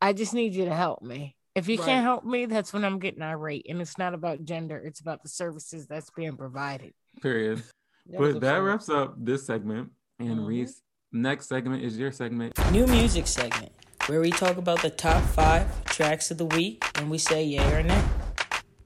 [0.00, 1.36] I just need you to help me.
[1.54, 1.86] If you Right.
[1.86, 3.66] can't help me, that's when I'm getting irate.
[3.68, 6.92] And it's not about gender, it's about the services that's being provided.
[7.22, 7.62] Period.
[8.06, 8.64] That but that absurd.
[8.64, 9.90] wraps up this segment.
[10.18, 10.46] And Mhm.
[10.48, 12.52] Reese, next segment is your segment.
[12.72, 13.70] New music segment
[14.06, 17.72] where we talk about the top five tracks of the week and we say yay
[17.72, 18.02] or nay.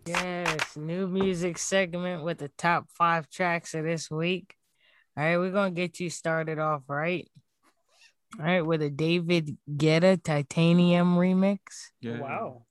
[0.07, 4.55] Yes, new music segment with the top five tracks of this week.
[5.17, 7.27] All right, we're gonna get you started off right.
[8.39, 11.59] All right, with a David Guetta Titanium remix.
[12.01, 12.21] Yeah.
[12.21, 12.66] Wow.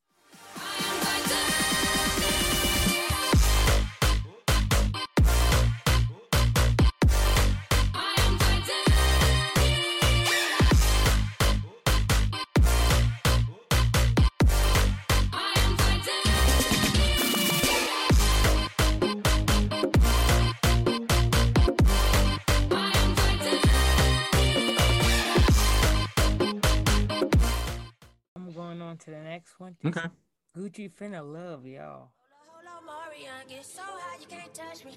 [28.95, 29.75] On to the next one.
[29.85, 30.07] Okay.
[30.57, 32.11] Gucci finna love y'all.
[32.65, 34.91] Omarion, get so high you can't touch me.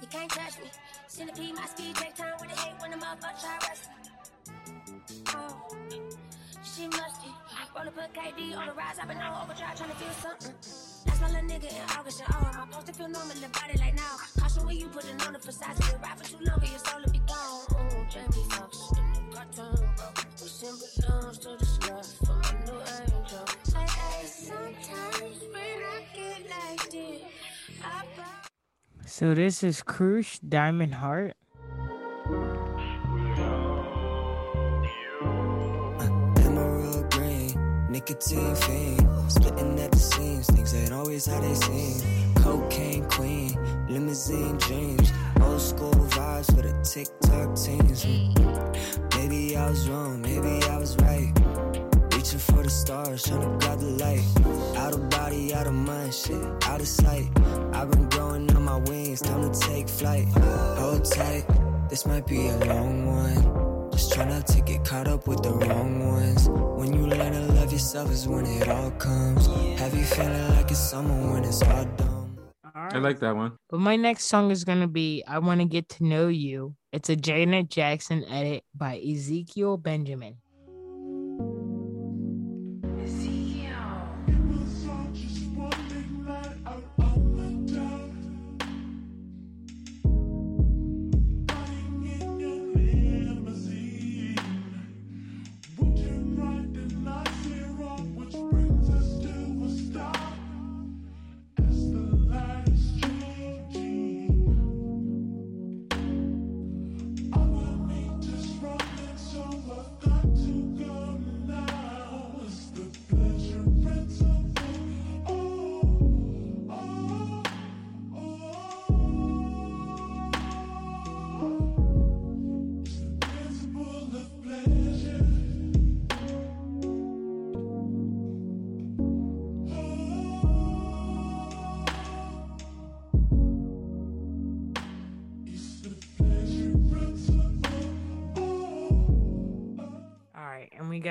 [0.00, 0.70] You can't touch me.
[1.06, 3.94] Centipede, my speed, take time with the hate when the motherfucker try to rush me.
[5.28, 5.56] Oh,
[6.62, 7.30] she musty.
[7.76, 10.54] Roll up a KD on the rise, I've been on overdrive trying to feel something.
[11.04, 13.48] That's my little nigga in August and oh, I'm supposed to feel normal in the
[13.48, 14.16] body like now.
[14.38, 16.78] Caution when you put it on the facade, you ride for too long and your
[16.78, 17.64] soul will be gone.
[17.72, 20.26] Ooh, Jamie Foxx in the cartoon.
[20.40, 23.44] We simple downs to discuss for my new angel.
[23.74, 27.22] Hey, hey, sometimes when I get like this,
[27.82, 28.24] I bow.
[29.06, 31.36] So this is Crush Diamond Heart.
[37.90, 40.48] Nicotine fiend, splitting at the seams.
[40.48, 42.33] Things ain't always how they seem.
[42.44, 48.04] Cocaine queen, limousine dreams, old school vibes for the TikTok teens.
[49.16, 51.32] Maybe I was wrong, maybe I was right.
[52.12, 54.76] Reaching for the stars, trying to grab the light.
[54.76, 56.36] Out of body, out of mind, shit,
[56.68, 57.30] out of sight.
[57.72, 60.28] I've been growing on my wings, time to take flight.
[60.76, 61.46] Hold tight,
[61.88, 63.90] this might be a long one.
[63.90, 66.50] Just try not to get caught up with the wrong ones.
[66.50, 69.46] When you learn to love yourself is when it all comes.
[69.80, 72.13] Have you feeling like it's summer when it's all done?
[72.92, 73.56] I like that one.
[73.70, 77.08] But my next song is gonna be "I Want to Get to Know You." It's
[77.08, 80.36] a Janet Jackson edit by Ezekiel Benjamin.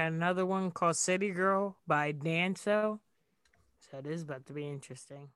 [0.04, 2.99] Got another one called "City Girl" by Danso.
[3.80, 5.30] So this is about to be interesting.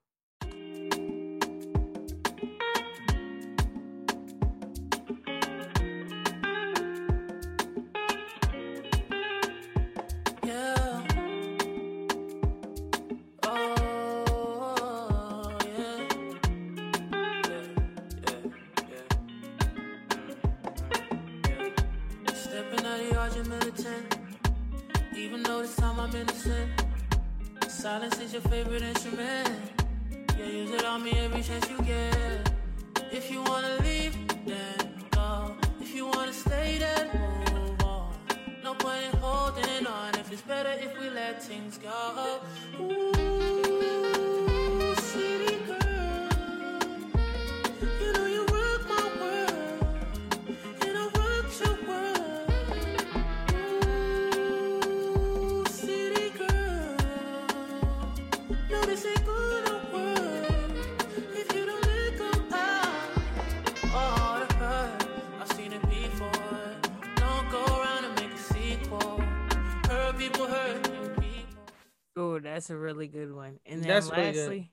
[72.53, 73.59] That's a really good one.
[73.65, 74.71] And then That's really lastly,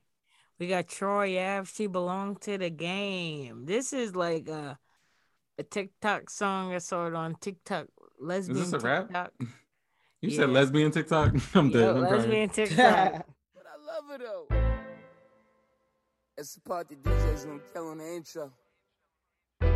[0.59, 1.69] we got Troy Ave.
[1.73, 3.67] She belonged to the game.
[3.67, 4.79] This is like a
[5.59, 7.87] a TikTok song I saw it on TikTok.
[8.19, 9.07] Lesbian this a rap?
[9.09, 9.33] TikTok.
[10.21, 10.37] You Yeah.
[10.37, 11.35] said lesbian TikTok?
[11.55, 11.89] I'm Yo, dead.
[11.97, 12.13] I'm crying.
[12.19, 13.27] lesbian TikTok.
[13.55, 14.47] But I love it though.
[16.39, 18.51] It's the part the DJ's gonna kill on the intro.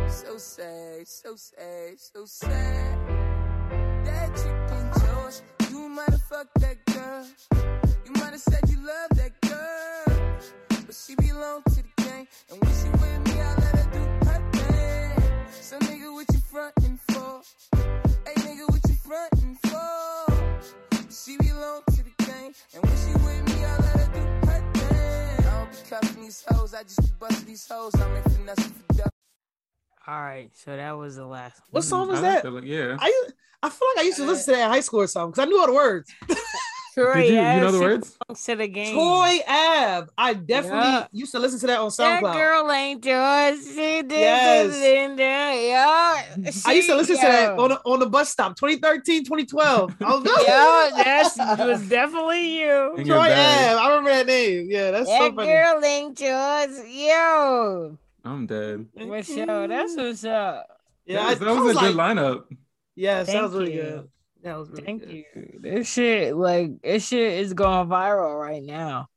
[0.07, 2.97] So sad, so sad, so sad.
[4.05, 5.41] That chicken Josh,
[5.71, 7.88] you might have fucked that girl.
[8.09, 10.31] You might have said you love that girl.
[10.87, 12.27] But she belong to the gang.
[12.49, 15.45] And when she with me, I let her do her thing.
[15.51, 17.41] So nigga, what you frontin' for?
[18.25, 20.65] Hey nigga, what you frontin' for?
[21.11, 22.51] She belong to the gang.
[22.73, 25.45] And when she with me, I let her do her thing.
[25.45, 27.93] I don't be cuffing these hoes, I just be busting these hoes.
[27.93, 29.03] I'm in finesse for dough.
[30.07, 31.61] All right, so that was the last.
[31.69, 32.43] What song was I that?
[32.43, 32.97] the- yeah.
[32.99, 33.27] I
[33.61, 35.45] I feel like I used to listen to that in high school or something because
[35.45, 36.11] I knew all the words.
[36.93, 38.17] Troy Did you- you know the words?
[38.27, 38.93] belongs to the game.
[38.93, 40.07] Troy Ave.
[40.17, 41.07] I definitely Yeah.
[41.11, 42.21] used to listen to that on SoundCloud.
[42.21, 43.65] That girl ain't yours.
[43.67, 44.67] She did Yes.
[44.67, 45.53] this and that.
[45.53, 46.51] Yeah.
[46.65, 49.95] I used to listen to that on the, on the bus stop 2013, 2012.
[50.01, 52.95] I was Yo, that was definitely you.
[52.95, 53.17] In Troy.
[53.19, 53.33] Ave.
[53.35, 54.67] I remember that name.
[54.69, 55.47] Yeah, that's so That funny.
[55.47, 56.81] girl ain't yours.
[56.87, 57.97] Yo.
[58.25, 58.87] I'm dead.
[58.97, 59.67] For sure.
[59.67, 60.01] That's mm-hmm.
[60.01, 60.67] what's up.
[61.05, 62.43] Yeah, that I- was, that was was a good lineup.
[62.95, 63.81] Yeah, that Thank was really you.
[63.81, 64.09] good.
[64.43, 65.11] That was really Thank good.
[65.11, 65.23] you.
[65.59, 69.07] This shit, like, this shit is going viral right now.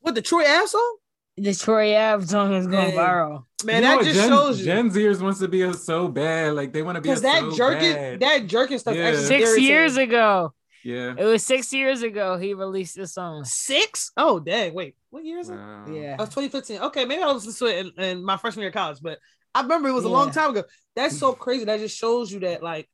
[0.00, 0.96] What the Troy Ave song?
[1.36, 2.98] The Troy Ave song is going Dang.
[2.98, 3.44] viral.
[3.64, 4.04] Man, You that what?
[4.04, 4.64] just Gen, shows you.
[4.66, 6.54] Gen Zers wants to be a, so bad.
[6.54, 8.20] Like they want to be a Because that so jerking, bad.
[8.20, 8.96] that jerking stuff.
[8.96, 9.04] Yeah.
[9.08, 10.52] actually Six years ago.
[10.84, 11.14] yeah.
[11.16, 13.44] It was six years ago he released the song.
[13.44, 14.10] Six?
[14.16, 14.74] Oh, dang.
[14.74, 15.54] Wait, what year is it?
[15.54, 15.84] Wow.
[15.90, 16.16] Yeah.
[16.18, 16.80] Oh, 2015.
[16.80, 19.18] Okay, maybe I was listening to it in, in my freshman year of college, but
[19.54, 20.64] I remember it was a long time ago.
[20.96, 21.64] That's so crazy.
[21.66, 22.88] That just shows you that like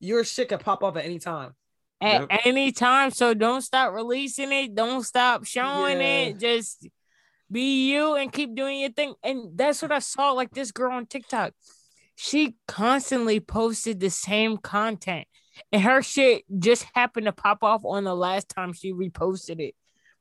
[0.00, 1.54] your shit can pop off at any time.
[2.00, 2.40] At Yep.
[2.44, 3.10] any time.
[3.10, 4.74] So don't stop releasing it.
[4.74, 6.20] Don't stop showing Yeah.
[6.26, 6.38] it.
[6.38, 6.86] Just
[7.50, 9.14] be you and keep doing your thing.
[9.22, 10.32] And that's what I saw.
[10.32, 11.54] Like this girl on TikTok.
[12.14, 15.26] She constantly posted the same content.
[15.72, 19.74] And her shit just happened to pop off on the last time she reposted it.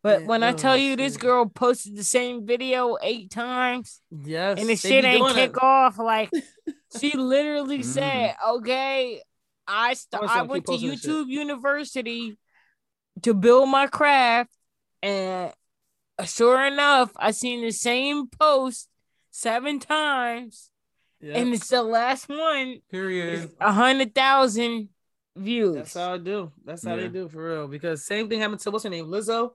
[0.04, 4.60] But Yeah, when I tell you this girl posted the same video eight times, Yes.
[4.60, 5.62] and the shit be ain't kick it.
[5.64, 5.98] off.
[6.00, 6.32] Like
[7.00, 7.86] she literally Mm.
[7.86, 9.22] said, "Okay,
[9.68, 10.72] I st- I gotta went to.
[10.74, 12.38] YouTube University
[13.24, 14.52] to build my craft,
[15.02, 15.52] and
[16.18, 18.90] uh, sure enough, I seen the same post
[19.32, 20.70] seven times,
[21.20, 21.38] Yeah.
[21.38, 23.52] and it's the last one, Period.
[23.60, 24.90] a hundred thousand
[25.36, 25.76] views.
[25.76, 26.52] That's how I do.
[26.66, 27.04] That's how Yeah.
[27.04, 27.68] they do for real.
[27.68, 29.52] Because same thing happened to what's her name, Lizzo.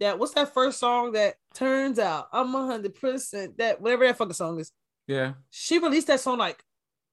[0.00, 4.16] That what's that first song that turns out I'm a hundred percent that whatever that
[4.16, 4.70] fucking song is.
[5.08, 5.32] Yeah.
[5.50, 6.62] She released that song like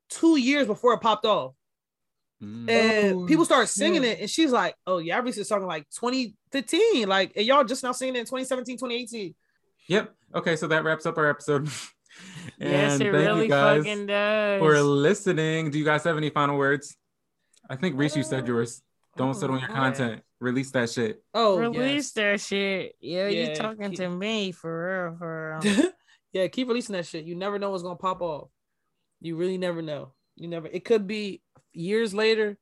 [0.10, 1.56] two years before it popped off.
[2.42, 2.70] And
[3.16, 4.12] Oh, people started oh, singing yeah.
[4.12, 7.46] it, and she's like, "Oh yeah, I released this song in like 2015, like, and
[7.46, 9.36] y'all just now singing it in 2017, 2018."
[9.88, 10.14] Yep.
[10.36, 11.62] Okay, so that wraps up our episode.
[12.60, 14.60] and yes, it thank really you guys fucking does.
[14.60, 15.72] for listening.
[15.72, 16.96] Do you guys have any final words?
[17.70, 18.82] I think Reese, you said yours.
[19.18, 20.22] Don't oh, sit on your content.
[20.42, 21.24] Release that shit.
[21.34, 22.96] Oh, Release that shit.
[23.00, 25.92] Yeah, Yeah, you talking keep- to me for real, for real.
[26.34, 27.24] yeah, keep releasing that shit.
[27.24, 28.50] You never know what's gonna pop off.
[29.22, 30.14] You really never know.
[30.36, 30.68] You never.
[30.68, 31.42] It could be
[31.76, 32.58] years later.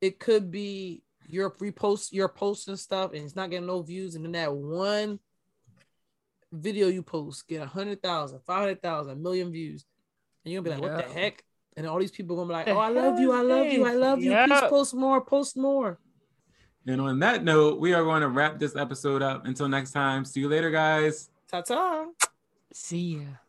[0.00, 4.24] It could be your repost, your posting stuff, and it's not getting no views, and
[4.24, 5.18] then that one
[6.52, 9.84] video you post get a hundred thousand, five hundred thousand, a million views,
[10.44, 11.42] and you're gonna be like, "What the heck?"
[11.76, 13.94] And all these people gonna be like, "Oh, I love you, I love you, I
[13.94, 14.32] love you.
[14.32, 14.46] Yeah.
[14.46, 15.98] Please post more, post more."
[16.86, 19.46] And on that note, we are going to wrap this episode up.
[19.46, 21.30] Until next time, see you later, guys.
[21.50, 22.06] Ta ta.
[22.72, 23.43] See ya.